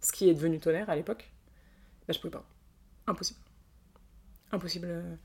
[0.00, 1.30] ce qui est devenu tonnerre à l'époque,
[2.06, 2.44] bah, je pouvais pas.
[3.06, 3.40] Impossible
[4.54, 5.18] impossible.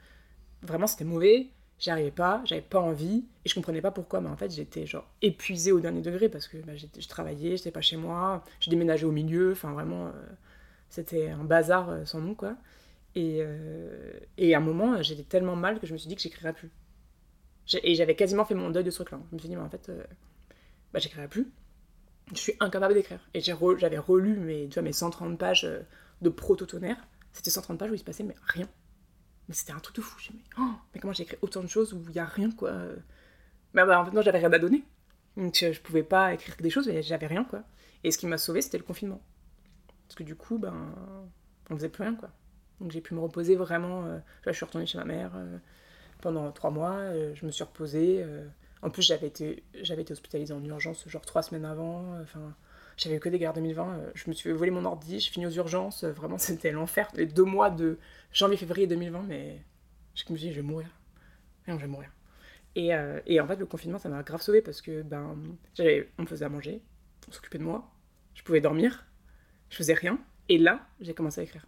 [0.61, 1.47] Vraiment, c'était mauvais.
[1.79, 4.85] J'y arrivais pas, j'avais pas envie, et je comprenais pas pourquoi, mais en fait j'étais
[4.85, 8.69] genre épuisée au dernier degré parce que bah, je travaillais, j'étais pas chez moi, j'ai
[8.69, 10.11] déménagé au milieu, enfin vraiment, euh,
[10.89, 12.57] c'était un bazar euh, sans nom quoi.
[13.15, 16.21] Et, euh, et à un moment, j'étais tellement mal que je me suis dit que
[16.21, 16.69] j'écrirais plus.
[17.83, 19.19] Et j'avais quasiment fait mon deuil de ce truc-là.
[19.29, 19.89] Je me suis dit, mais en fait,
[20.91, 21.49] bah, j'écrirai plus.
[22.33, 23.19] Je suis incapable d'écrire.
[23.33, 25.67] Et j'avais relu mes, tu vois, mes 130 pages
[26.21, 26.97] de proto-tonnerre.
[27.33, 28.67] C'était 130 pages où il se passait mais rien.
[29.47, 30.17] Mais c'était un truc de fou.
[30.31, 32.51] Me dit, oh, mais comment j'ai écrit autant de choses où il n'y a rien,
[32.51, 32.73] quoi.
[33.73, 34.83] Mais bah, en fait, non, j'avais rien à donner.
[35.37, 37.63] Donc je, je, pouvais pas écrire des choses, mais j'avais rien, quoi.
[38.03, 39.21] Et ce qui m'a sauvé, c'était le confinement.
[40.07, 40.93] Parce que du coup, ben,
[41.69, 42.29] on faisait plus rien, quoi.
[42.79, 44.05] Donc j'ai pu me reposer vraiment.
[44.05, 45.57] Euh, je suis retournée chez ma mère euh,
[46.21, 46.93] pendant trois mois.
[46.93, 48.25] Euh, je me suis reposée.
[48.81, 52.19] En plus, j'avais été, j'avais été hospitalisée en urgence, genre trois semaines avant.
[52.21, 52.55] Enfin,
[52.97, 53.89] j'avais que des guerres 2020.
[53.89, 56.03] Euh, je me suis voler mon ordi, je finis aux urgences.
[56.03, 57.09] Euh, vraiment, c'était l'enfer.
[57.15, 57.97] Les deux mois de
[58.31, 59.61] janvier-février 2020, mais
[60.15, 60.89] je me suis dit, je vais mourir.
[61.67, 62.09] Non, je vais mourir.
[62.75, 65.35] Et, euh, en fait, le confinement, ça m'a grave sauvé parce que ben,
[66.17, 66.81] on me faisait à manger,
[67.27, 67.91] on s'occupait de moi,
[68.35, 69.05] je pouvais dormir,
[69.69, 70.19] je faisais rien.
[70.49, 71.65] Et là, j'ai commencé à écrire.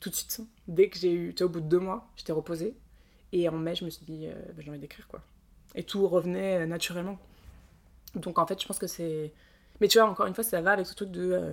[0.00, 0.40] Tout de suite.
[0.68, 2.76] Dès que j'ai eu, au bout de deux mois, j'étais reposée.
[3.32, 5.22] Et en mai, je me suis dit, ben, j'ai envie d'écrire, quoi.
[5.74, 7.18] Et tout revenait naturellement.
[8.14, 9.32] Donc en fait, je pense que c'est
[9.80, 11.52] mais tu vois, encore une fois, ça va avec ce de euh,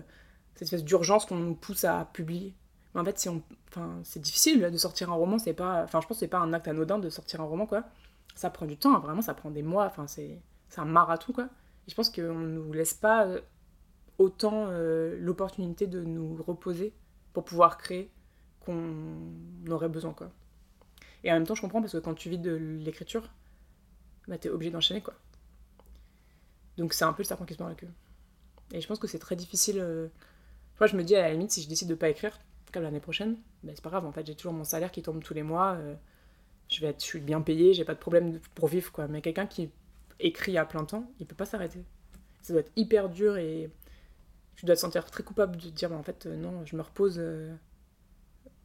[0.54, 2.54] cette espèce d'urgence qu'on nous pousse à publier.
[2.94, 3.30] Mais en fait, si
[3.70, 5.40] enfin, c'est difficile de sortir un roman.
[5.40, 7.66] C'est pas, enfin, je pense que c'est pas un acte anodin de sortir un roman,
[7.66, 7.84] quoi.
[8.36, 9.86] Ça prend du temps, vraiment, ça prend des mois.
[9.86, 10.42] Enfin, c'est,
[10.78, 11.46] un marathon, quoi.
[11.88, 13.42] Et je pense qu'on nous laisse pas euh,
[14.18, 16.94] autant euh, l'opportunité de nous reposer
[17.34, 18.12] pour pouvoir créer
[18.60, 18.94] qu'on
[19.70, 20.32] aurait besoin, quoi.
[21.24, 23.30] Et en même temps, je comprends parce que quand tu vis de l'écriture,
[24.32, 25.14] bah, t'es obligé d'enchaîner, quoi.
[26.78, 27.90] Donc c'est un peu le serpent qui se mord la queue.
[28.72, 29.80] Et je pense que c'est très difficile.
[29.80, 30.08] Euh...
[30.80, 32.40] Moi, je me dis à la limite, si je décide de pas écrire,
[32.72, 34.06] comme l'année prochaine, ben, c'est pas grave.
[34.06, 35.74] En fait, j'ai toujours mon salaire qui tombe tous les mois.
[35.74, 35.96] Euh,
[36.70, 39.10] je vais être, suis bien payée, j'ai pas de problème pour vivre, quoi.
[39.10, 39.70] Mais quelqu'un qui
[40.22, 41.84] écrit à plein temps, il peut pas s'arrêter.
[42.42, 43.70] Ça doit être hyper dur et
[44.56, 46.82] tu dois te sentir très coupable de te dire, en fait, euh, non, je me
[46.82, 47.22] repose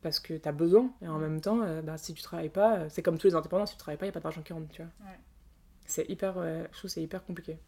[0.00, 0.92] parce que tu as besoin.
[1.02, 3.74] Et en même temps, bah, si tu travailles pas, c'est comme tous les indépendants, si
[3.74, 4.92] tu travailles pas, il n'y a pas d'argent qui rentre, tu vois.
[5.87, 7.59] C'est hyper, je trouve c'est hyper compliqué.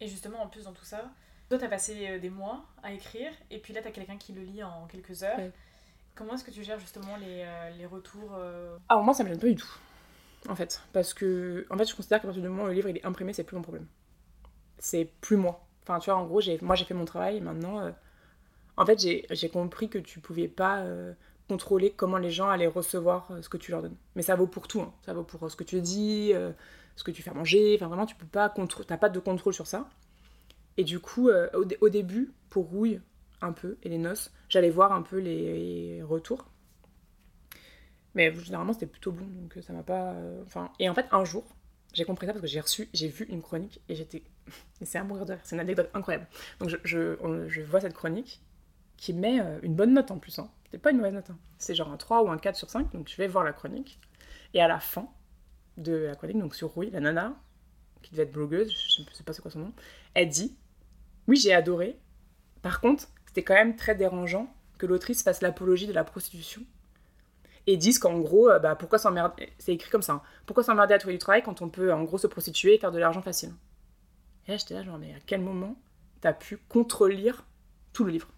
[0.00, 1.10] Et justement, en plus, dans tout ça,
[1.48, 4.42] toi, t'as passé euh, des mois à écrire, et puis là, t'as quelqu'un qui le
[4.42, 5.38] lit en quelques heures.
[5.38, 5.52] Ouais.
[6.14, 9.28] Comment est-ce que tu gères justement les, euh, les retours euh, Ah, moi, ça me
[9.28, 9.78] gêne pas du tout.
[10.48, 10.82] En fait.
[10.92, 13.04] Parce que, en fait, je considère qu'à partir du moment où le livre il est
[13.06, 13.86] imprimé, c'est plus mon problème.
[14.78, 15.66] C'est plus moi.
[15.82, 17.80] Enfin, tu vois, en gros, j'ai, moi, j'ai fait mon travail, et maintenant.
[17.80, 17.90] euh,
[18.76, 21.12] En fait, j'ai, j'ai compris que tu pouvais pas euh,
[21.48, 23.96] contrôler comment les gens allaient recevoir euh, ce que tu leur donnes.
[24.16, 24.80] Mais ça vaut pour tout.
[24.80, 24.92] hein.
[25.06, 26.52] Ça vaut pour euh, ce que tu dis, euh,
[26.96, 27.74] ce que tu fais manger.
[27.76, 28.52] Enfin, vraiment, tu peux pas.
[28.86, 29.88] T'as pas de contrôle sur ça.
[30.78, 33.00] Et du coup, au, dé- au début, pour Rouille,
[33.42, 36.46] un peu, et les noces, j'allais voir un peu les retours.
[38.14, 40.14] Mais généralement, c'était plutôt bon, donc ça m'a pas.
[40.46, 41.44] Enfin, et en fait, un jour,
[41.92, 44.22] j'ai compris ça parce que j'ai reçu, j'ai vu une chronique et j'étais.
[44.82, 46.26] c'est un mourir de c'est une anecdote incroyable.
[46.60, 48.40] Donc je, je, on- je vois cette chronique
[48.98, 50.38] qui met euh, une bonne note en plus.
[50.38, 50.50] Hein.
[50.64, 51.30] C'était pas une mauvaise note.
[51.30, 51.38] hein.
[51.56, 53.98] C'est genre un 3 ou un 4 sur 5, donc je vais voir la chronique.
[54.52, 55.08] Et à la fin
[55.78, 57.34] de la chronique, donc sur Rouille, la nana,
[58.02, 59.72] qui devait être blogueuse, je sais pas c'est quoi son nom,
[60.14, 60.58] elle dit
[61.26, 61.98] Oui, j'ai adoré.
[62.60, 66.62] Par contre, c'était quand même très dérangeant que l'autrice fasse l'apologie de la prostitution
[67.66, 70.22] et disent qu'en gros, euh, bah, pourquoi s'emmerder, c'est écrit comme ça, hein.
[70.46, 72.92] pourquoi s'emmerder à trouver du travail quand on peut en gros se prostituer et faire
[72.92, 73.52] de l'argent facile
[74.46, 75.76] Et là, j'étais là, genre, mais à quel moment
[76.20, 77.44] t'as pu contrelire
[77.92, 78.28] tout le livre?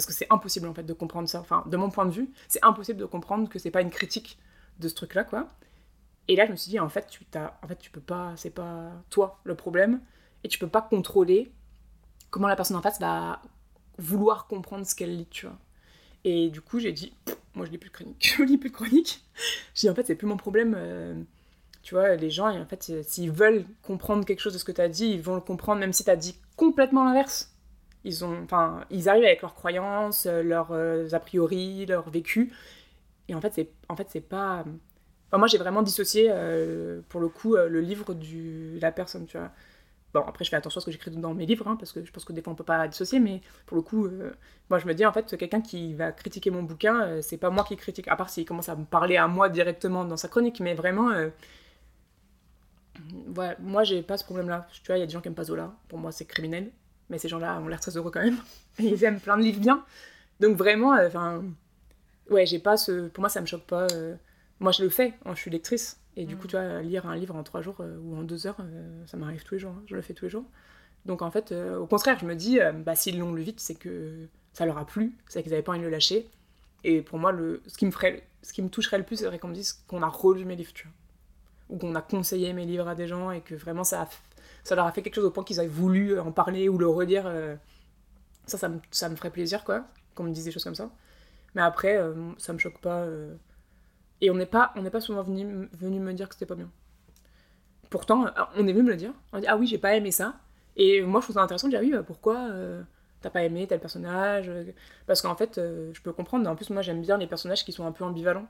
[0.00, 1.40] Parce que c'est impossible en fait de comprendre ça.
[1.40, 4.38] Enfin, de mon point de vue, c'est impossible de comprendre que c'est pas une critique
[4.78, 5.46] de ce truc-là, quoi.
[6.26, 8.32] Et là, je me suis dit, en fait, tu t'as, en fait, tu peux pas,
[8.36, 10.00] c'est pas toi le problème,
[10.42, 11.52] et tu peux pas contrôler
[12.30, 13.42] comment la personne en face va
[13.98, 15.58] vouloir comprendre ce qu'elle lit, tu vois.
[16.24, 17.12] Et du coup, j'ai dit,
[17.54, 19.22] moi je lis plus de chronique, je lis plus de chronique.
[19.74, 20.74] J'ai dit, en fait, c'est plus mon problème.
[20.78, 21.14] euh,
[21.82, 24.72] tu vois, les gens, en fait, euh, s'ils veulent comprendre quelque chose de ce que
[24.72, 27.54] tu as dit, ils vont le comprendre, même si tu as dit complètement l'inverse.
[28.04, 28.46] Ils, ont,
[28.90, 32.52] ils arrivent avec leurs croyances, euh, leurs euh, a priori, leur vécu.
[33.28, 34.64] Et en fait, c'est, en fait, pas.
[35.32, 39.50] Moi, j'ai vraiment dissocié, euh, pour le coup, le livre de la personne, tu vois.
[40.14, 42.04] Bon, après, je fais attention à ce que j'écris dans mes livres, hein, parce que
[42.04, 44.08] je pense que des fois, on peut pas dissocier, mais pour le coup,
[44.68, 47.62] moi, je me dis, en fait, quelqu'un qui va critiquer mon bouquin, c'est pas moi
[47.64, 50.58] qui critique, à part s'il commence à me parler à moi directement dans sa chronique,
[50.60, 51.10] mais vraiment,
[53.28, 54.66] voilà, moi, j'ai pas ce problème-là.
[54.72, 56.72] Tu vois, il y a des gens qui aiment pas Zola, pour moi, c'est criminel,
[57.10, 58.38] mais ces gens-là ont l'air très heureux quand même,
[58.80, 59.84] ils aiment plein de livres bien.
[60.40, 61.44] Donc, vraiment, enfin,
[62.30, 63.08] ouais, j'ai pas ce.
[63.08, 63.86] Pour moi, ça me choque pas.
[63.92, 64.14] euh,
[64.60, 66.38] Moi, je le fais, hein, je suis lectrice, et du Mm.
[66.38, 69.04] coup, tu vois, lire un livre en trois jours euh, ou en deux heures, euh,
[69.06, 70.44] ça m'arrive tous les jours, hein, je le fais tous les jours.
[71.06, 73.60] Donc en fait, euh, au contraire, je me dis, euh, bah, s'ils l'ont lu vite,
[73.60, 76.28] c'est que ça leur a plu, c'est qu'ils n'avaient pas envie de le lâcher.
[76.84, 79.38] Et pour moi, le, ce, qui me ferait, ce qui me toucherait le plus, c'est
[79.38, 80.94] qu'on me dise qu'on a relu mes livres, tu vois.
[81.70, 84.08] Ou qu'on a conseillé mes livres à des gens et que vraiment ça, a
[84.64, 86.88] ça leur a fait quelque chose au point qu'ils avaient voulu en parler ou le
[86.88, 87.24] relire.
[87.26, 87.56] euh.
[88.46, 90.90] Ça, ça me, ça me ferait plaisir, quoi, qu'on me dise des choses comme ça.
[91.54, 93.00] Mais après, euh, ça me choque pas.
[93.02, 93.34] euh.
[94.20, 96.70] Et on n'est pas, pas souvent venu, venu me dire que c'était pas bien.
[97.90, 99.12] Pourtant, euh, on est venu me le dire.
[99.32, 100.36] On dit, ah oui, j'ai pas aimé ça.
[100.76, 102.82] Et moi, je trouve ça intéressant de dire, oui, bah, pourquoi euh,
[103.20, 104.64] t'as pas aimé tel personnage euh,
[105.06, 106.48] Parce qu'en fait, euh, je peux comprendre.
[106.48, 108.46] En plus, moi, j'aime bien les personnages qui sont un peu ambivalents.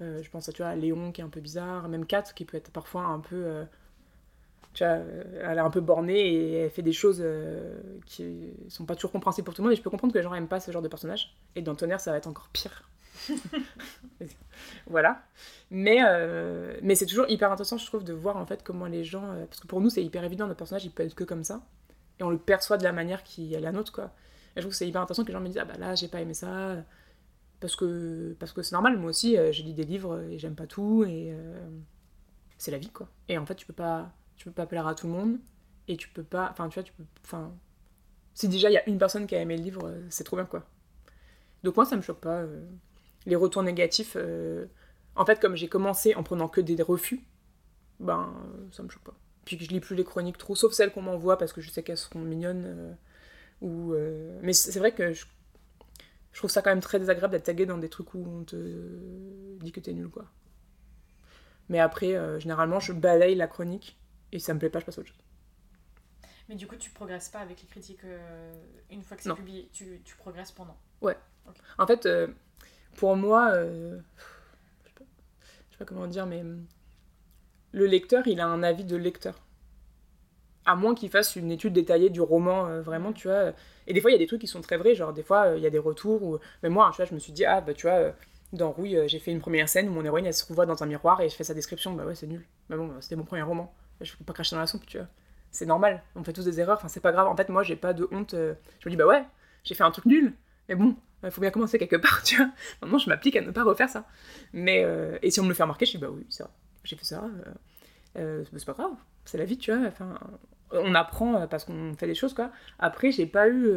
[0.00, 2.44] Euh, je pense à, tu vois, Léon qui est un peu bizarre, même Kat qui
[2.44, 3.64] peut être parfois un peu...
[4.78, 8.52] tu vois, euh, elle est un peu bornée et elle fait des choses euh, qui
[8.68, 9.72] sont pas toujours compréhensibles pour tout le monde.
[9.72, 11.34] Et je peux comprendre que les gens aiment pas ce genre de personnage.
[11.56, 12.88] Et dans Tonnerre, ça va être encore pire.
[14.86, 15.20] voilà.
[15.72, 19.02] Mais, euh, mais c'est toujours hyper intéressant, je trouve, de voir en fait comment les
[19.02, 19.32] gens.
[19.32, 21.42] euh, parce que pour nous, c'est hyper évident, notre personnage, il peut être que comme
[21.42, 21.60] ça.
[22.20, 24.12] Et on le perçoit de la manière qui est la nôtre, quoi.
[24.54, 25.96] Et je trouve que c'est hyper intéressant que les gens me disent Ah bah là,
[25.96, 26.76] j'ai pas aimé ça.
[27.58, 30.68] Parce que parce que c'est normal, moi aussi, j'ai lu des livres et j'aime pas
[30.68, 31.02] tout.
[31.04, 31.36] Et
[32.58, 33.08] c'est la vie, quoi.
[33.28, 35.38] Et en fait, tu peux pas, tu peux pas plaire à tout le monde.
[35.88, 36.50] Et tu peux pas.
[36.52, 37.04] Enfin, tu vois, tu peux.
[37.24, 37.52] Enfin.
[38.34, 40.36] Si déjà il y a une personne qui a aimé le livre, euh, c'est trop
[40.36, 40.66] bien, quoi.
[41.64, 42.42] Donc moi, ça me choque pas.
[42.42, 42.60] euh,
[43.26, 44.14] les retours négatifs.
[44.16, 44.66] euh,
[45.16, 47.24] En fait, comme j'ai commencé en prenant que des refus,
[48.00, 48.32] ben,
[48.72, 49.14] ça me choque pas.
[49.46, 51.70] Puis que je lis plus les chroniques trop, sauf celles qu'on m'envoie parce que je
[51.70, 52.96] sais qu'elles seront mignonnes.
[53.62, 53.94] ou,
[54.42, 55.26] Mais c'est vrai que je...
[56.32, 58.56] je trouve ça quand même très désagréable d'être tagué dans des trucs où on te
[59.62, 60.26] dit que t'es nul, quoi.
[61.68, 63.98] Mais après, généralement, je balaye la chronique
[64.32, 65.22] et ça me plaît pas, je passe à autre chose.
[66.48, 68.52] Mais du coup, tu progresses pas avec les critiques euh,
[68.90, 69.68] une fois que c'est publié.
[69.72, 70.76] Tu, tu progresses pendant.
[71.78, 72.26] En fait, euh,
[72.96, 73.98] pour moi, euh,
[74.84, 75.04] je, sais pas,
[75.40, 76.66] je sais pas comment dire, mais hum,
[77.72, 79.40] le lecteur, il a un avis de lecteur.
[80.64, 83.52] À moins qu'il fasse une étude détaillée du roman, vraiment, tu vois.
[83.86, 85.56] Et des fois, il y a des trucs qui sont très vrais, genre des fois,
[85.56, 86.22] il y a des retours.
[86.22, 86.38] Ou...
[86.62, 88.12] Mais moi, tu vois, je me suis dit, ah, bah, tu vois,
[88.52, 90.86] dans Rouille, j'ai fait une première scène où mon héroïne, elle se revoit dans un
[90.86, 91.94] miroir et je fais sa description.
[91.94, 92.46] Bah ouais, c'est nul.
[92.68, 93.72] Mais bon, c'était mon premier roman.
[94.00, 95.08] Je peux pas cracher dans la soupe, tu vois.
[95.50, 97.26] C'est normal, on fait tous des erreurs, enfin, c'est pas grave.
[97.26, 98.34] En fait, moi, j'ai pas de honte.
[98.34, 99.24] euh, Je me dis, bah ouais,
[99.64, 100.34] j'ai fait un truc nul.
[100.68, 102.50] Mais bon, il faut bien commencer quelque part, tu vois.
[102.82, 104.06] Maintenant, je m'applique à ne pas refaire ça.
[104.52, 106.52] Mais, euh, et si on me le fait remarquer, je dis, bah oui, c'est vrai,
[106.84, 107.24] j'ai fait ça.
[107.24, 107.52] euh,
[108.18, 108.92] euh, c'est pas grave,
[109.24, 109.86] c'est la vie, tu vois.
[109.88, 110.18] Enfin,
[110.70, 112.50] on apprend parce qu'on fait des choses, quoi.
[112.78, 113.72] Après, j'ai pas eu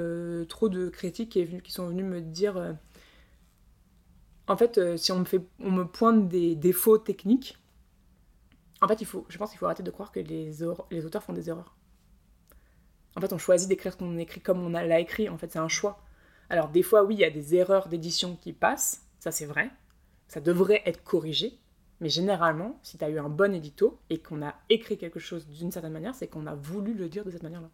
[0.47, 1.29] trop de critiques
[1.63, 2.75] qui, sont venus me dire.
[4.47, 7.57] en fait, si on me, fait, on me pointe des défauts techniques,
[8.81, 10.51] en fait, il je pense qu'il faut arrêter de croire que les,
[10.91, 11.75] les auteurs font des erreurs.
[13.15, 15.29] En fait, on choisit d'écrire ce qu'on écrit comme on l'a écrit.
[15.29, 16.01] En fait, c'est un choix.
[16.49, 19.05] Alors, des fois, oui, il y a des erreurs d'édition qui passent.
[19.19, 19.69] Ça, c'est vrai.
[20.27, 21.59] Ça devrait être corrigé.
[21.99, 25.47] Mais généralement, si tu as eu un bon édito et qu'on a écrit quelque chose
[25.47, 27.69] d'une certaine manière, c'est qu'on a voulu le dire de cette manière-là.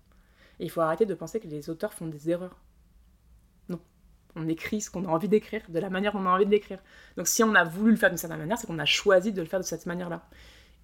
[0.59, 2.59] Et il faut arrêter de penser que les auteurs font des erreurs.
[3.69, 3.79] Non.
[4.35, 6.79] On écrit ce qu'on a envie d'écrire, de la manière qu'on a envie de l'écrire.
[7.15, 9.41] Donc si on a voulu le faire d'une certaine manière, c'est qu'on a choisi de
[9.41, 10.27] le faire de cette manière-là.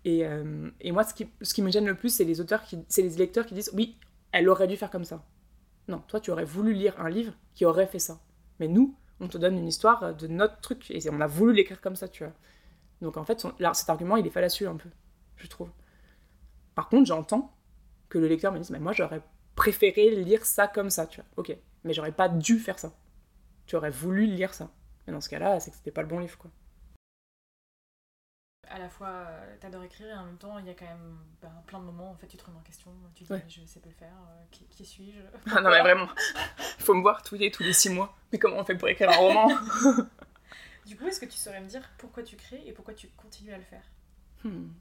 [0.06, 3.16] Et, euh, et, moi, ce qui, me gêne le plus, c'est les auteurs c'est les
[3.16, 3.98] lecteurs qui disent oui,
[4.32, 5.26] elle aurait dû faire comme ça.
[5.88, 8.20] Non, toi, tu aurais voulu lire un livre qui aurait fait ça.
[8.60, 11.82] Mais nous, on te donne une histoire de notre truc et on a voulu l'écrire
[11.82, 12.34] comme ça, tu vois.
[13.02, 14.90] Donc en fait, là, cet argument, il est fallacieux un peu,
[15.36, 15.70] je trouve.
[16.76, 17.54] Par contre, j'entends
[18.10, 19.22] que le lecteur me dise, mais moi, j'aurais
[19.56, 21.30] préféré lire ça comme ça, tu vois.
[21.38, 22.94] Ok, mais j'aurais pas dû faire ça.
[23.66, 24.72] Tu aurais voulu lire ça.
[25.06, 26.52] Mais dans ce cas-là, c'est que c'était pas le bon livre, quoi
[28.74, 31.18] à la fois euh, t'adores écrire et en même temps il y a quand même
[31.42, 33.66] ben, plein de moments en fait tu te remets en question tu te dis je
[33.68, 35.20] sais pas le faire euh, qui, suis-je
[35.56, 36.08] ah non mais vraiment
[36.80, 38.18] il faut me voir tous les tous les six mois.
[38.32, 39.48] Mais comment on fait pour écrire un roman?
[40.86, 43.54] Du coup est-ce que tu saurais me dire pourquoi tu crées et pourquoi tu continues
[43.54, 43.84] à le faire?
[44.44, 44.74] Hmm.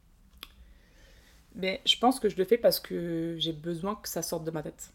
[1.55, 4.51] mais je pense que je le fais parce que j'ai besoin que ça sorte de
[4.51, 4.91] ma tête.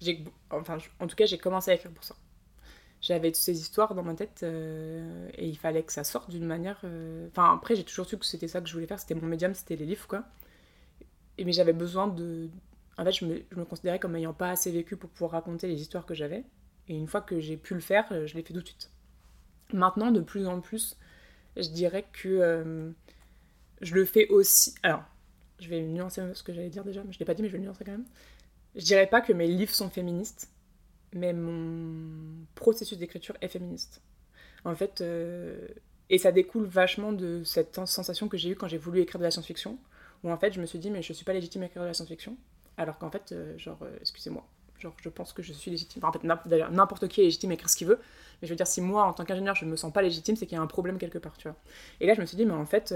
[0.00, 2.14] J'ai enfin en tout cas j'ai commencé à écrire pour ça
[3.00, 6.44] j'avais toutes ces histoires dans ma tête euh, et il fallait que ça sorte d'une
[6.44, 6.80] manière.
[6.84, 9.26] Euh, enfin, après, j'ai toujours su que c'était ça que je voulais faire, c'était mon
[9.26, 10.24] médium, c'était les livres, quoi.
[11.38, 12.50] Et, mais j'avais besoin de.
[12.98, 15.66] En fait, je me, je me, considérais comme n'ayant pas assez vécu pour pouvoir raconter
[15.66, 16.44] les histoires que j'avais.
[16.88, 18.90] Et une fois que j'ai pu le faire, euh, je l'ai fait tout de suite.
[19.72, 20.98] Maintenant, de plus en plus,
[21.56, 22.92] je dirais que
[23.80, 24.74] je le fais aussi.
[24.82, 25.04] Alors,
[25.60, 27.56] je vais nuancer ce que j'allais dire déjà, mais je l'ai pas dit, mais je
[27.56, 28.06] vais nuancer quand même.
[28.74, 30.49] Je dirais pas que mes livres sont féministes
[31.12, 34.02] mais mon processus d'écriture est féministe.
[34.64, 35.68] En fait, euh,
[36.08, 39.24] et ça découle vachement de cette sensation que j'ai eue quand j'ai voulu écrire de
[39.24, 39.78] la science-fiction,
[40.22, 41.88] où en fait je me suis dit, mais je suis pas légitime à écrire de
[41.88, 42.36] la science-fiction,
[42.76, 44.46] alors qu'en fait, euh, genre, euh, excusez-moi,
[44.78, 46.04] genre, je pense que je suis légitime.
[46.04, 47.98] en fait, d'ailleurs, n'importe qui est légitime à écrire ce qu'il veut,
[48.40, 50.46] mais je veux dire, si moi, en tant qu'ingénieur, je me sens pas légitime, c'est
[50.46, 51.56] qu'il y a un problème quelque part, tu vois.
[52.00, 52.94] Et là, je me suis dit, mais en fait,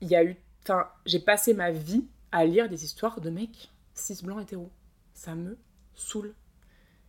[0.00, 0.36] il y a eu.
[0.62, 4.70] Enfin, j'ai passé ma vie à lire des histoires de mecs cis blancs hétéros.
[5.14, 5.56] Ça me
[5.96, 6.34] saoule.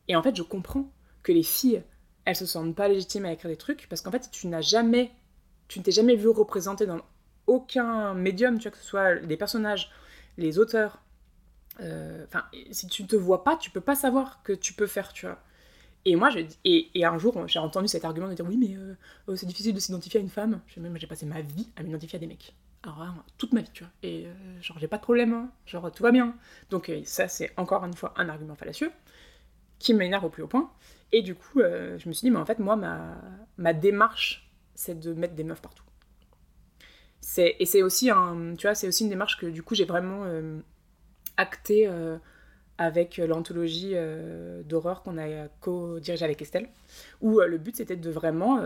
[0.07, 0.91] Et en fait, je comprends
[1.23, 1.83] que les filles,
[2.25, 5.11] elles se sentent pas légitimes à écrire des trucs parce qu'en fait, tu n'as jamais,
[5.67, 7.01] tu ne t'es jamais vu représenter dans
[7.47, 9.91] aucun médium, tu vois, que ce soit les personnages,
[10.37, 11.01] les auteurs.
[11.79, 15.13] Euh, enfin, si tu te vois pas, tu peux pas savoir que tu peux faire,
[15.13, 15.39] tu vois.
[16.05, 18.75] Et moi, je, et, et un jour, j'ai entendu cet argument de dire oui, mais
[18.75, 18.95] euh,
[19.27, 20.61] oh, c'est difficile de s'identifier à une femme.
[20.67, 22.55] J'ai passé ma vie à m'identifier à des mecs.
[22.83, 23.91] Alors, toute ma vie, tu vois.
[24.03, 25.51] Et euh, genre, j'ai pas de problème, hein.
[25.65, 26.35] genre, tout va bien.
[26.69, 28.91] Donc, euh, ça, c'est encore une fois un argument fallacieux
[29.79, 30.71] qui m'énerve au plus haut point.
[31.11, 33.15] Et du coup, euh, je me suis dit, mais en fait, moi, ma,
[33.57, 35.83] ma démarche, c'est de mettre des meufs partout.
[37.37, 40.23] Et c'est aussi, un, tu vois, c'est aussi une démarche que, du coup, j'ai vraiment
[41.35, 41.89] acté
[42.77, 43.95] avec l'anthologie
[44.63, 46.69] d'horreur qu'on a co-dirigée avec Estelle,
[47.19, 48.61] où le but, c'était de vraiment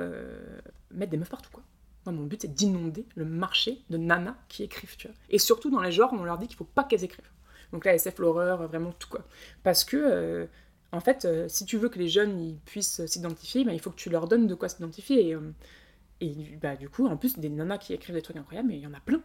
[0.91, 1.63] mettre des meufs partout, quoi.
[2.05, 5.15] Mon but, c'est d'inonder le marché de nanas qui écrivent, tu vois.
[5.29, 7.29] Et surtout dans les genres où on leur dit qu'il faut pas qu'elles écrivent.
[7.71, 9.21] Donc là, SF, l'horreur, vraiment tout, quoi.
[9.63, 10.45] Parce que, euh,
[10.91, 13.91] en fait, euh, si tu veux que les jeunes ils puissent s'identifier, bah, il faut
[13.91, 15.27] que tu leur donnes de quoi s'identifier.
[15.27, 15.53] Et, euh,
[16.21, 18.81] et bah, du coup, en plus, des nanas qui écrivent des trucs incroyables, mais il
[18.81, 19.21] y en a plein.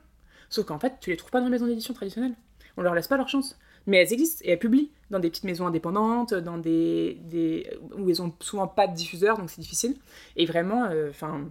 [0.50, 2.34] Sauf qu'en fait, tu les trouves pas dans les maisons d'édition traditionnelles.
[2.76, 3.58] On leur laisse pas leur chance.
[3.86, 8.10] Mais elles existent et elles publient dans des petites maisons indépendantes, dans des, des où
[8.10, 9.96] elles ont souvent pas de diffuseurs, donc c'est difficile.
[10.34, 11.48] Et vraiment, enfin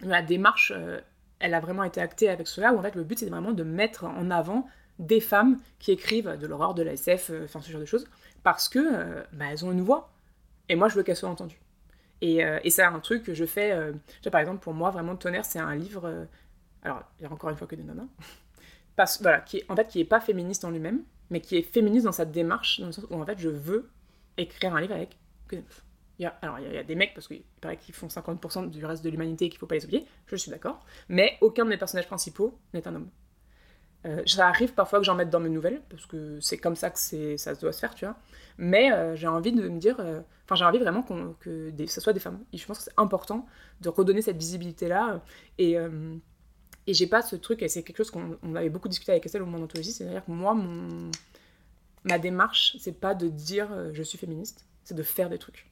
[0.00, 1.00] la démarche, euh,
[1.38, 3.62] elle a vraiment été actée avec cela, où en fait le but c'est vraiment de
[3.62, 4.66] mettre en avant
[4.98, 8.06] des femmes qui écrivent de l'horreur, de la SF, euh, enfin ce genre de choses,
[8.42, 10.10] parce que euh, bah, elles ont une voix.
[10.68, 11.60] Et moi je veux qu'elles soient entendues.
[12.22, 13.78] Et, et c'est un truc que je fais,
[14.32, 16.26] par exemple pour moi vraiment Tonnerre c'est un livre,
[16.82, 18.06] alors il y a encore une fois que des nanas,
[19.20, 22.12] voilà, qui est, en fait qui pas féministe en lui-même, mais qui est féministe dans
[22.12, 23.90] sa démarche, dans le sens où en fait je veux
[24.38, 25.62] écrire un livre avec que des
[26.24, 29.10] alors, il y, a des mecs, parce qu'il paraît qu'ils font 50% du reste de
[29.10, 32.06] l'humanité et qu'il faut pas les oublier, je suis d'accord, mais aucun de mes personnages
[32.06, 33.10] principaux n'est un homme.
[34.06, 36.90] Euh, ça arrive parfois que j'en mette dans mes nouvelles, parce que c'est comme ça
[36.90, 38.16] que ça doit se faire, tu vois.
[38.56, 42.00] Mais euh, j'ai envie de me dire, euh, enfin j'ai envie vraiment que des, ça
[42.00, 42.42] soit des femmes.
[42.52, 43.46] Et je pense que c'est important
[43.82, 45.22] de redonner cette visibilité-là.
[45.58, 45.76] Et,
[46.86, 49.42] et j'ai pas ce truc, et c'est quelque chose qu'on avait beaucoup discuté avec Estelle
[49.42, 50.56] au moment d'anthologie, c'est-à-dire que moi,
[52.04, 55.66] ma démarche, c'est pas de dire je suis féministe, c'est de faire des trucs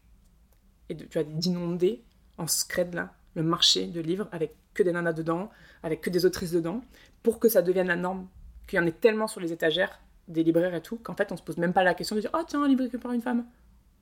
[0.89, 2.03] et tu d'inonder
[2.39, 5.51] en scred là le marché de livres avec que des nanas dedans,
[5.83, 6.83] avec que des autrices dedans,
[7.23, 8.29] pour que ça devienne la norme
[8.67, 11.37] qu'il y en ait tellement sur les étagères des libraires et tout, qu'en fait, on
[11.37, 13.23] se pose même pas la question de dire, ah tiens, un livre écrit par une
[13.23, 13.47] femme.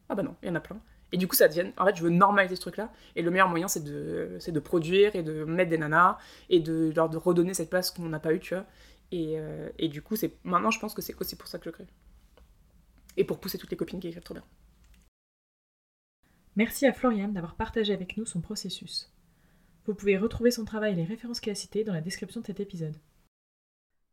[0.09, 0.81] Ah bah non, il y en a plein.
[1.11, 1.73] Et du coup, ça devient.
[1.77, 2.91] En fait, je veux normaliser ce truc-là.
[3.17, 6.17] Et le meilleur moyen, c'est de, c'est de produire et de mettre des nanas
[6.49, 8.65] et de leur redonner cette place qu'on n'a pas eu, tu vois.
[9.11, 11.67] Et, euh, et du coup, c'est maintenant, je pense que c'est aussi pour ça que
[11.67, 11.87] je crée.
[13.19, 14.45] Et pour pousser toutes les copines qui écrivent trop bien.
[16.57, 19.11] Merci à Floriane d'avoir partagé avec nous son processus.
[19.87, 22.47] Vous pouvez retrouver son travail et les références qu'il a citées dans la description de
[22.47, 22.97] cet épisode.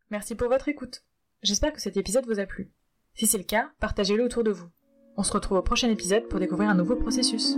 [0.09, 1.03] Merci pour votre écoute.
[1.43, 2.71] J'espère que cet épisode vous a plu.
[3.13, 4.69] Si c'est le cas, partagez-le autour de vous.
[5.17, 7.57] On se retrouve au prochain épisode pour découvrir un nouveau processus.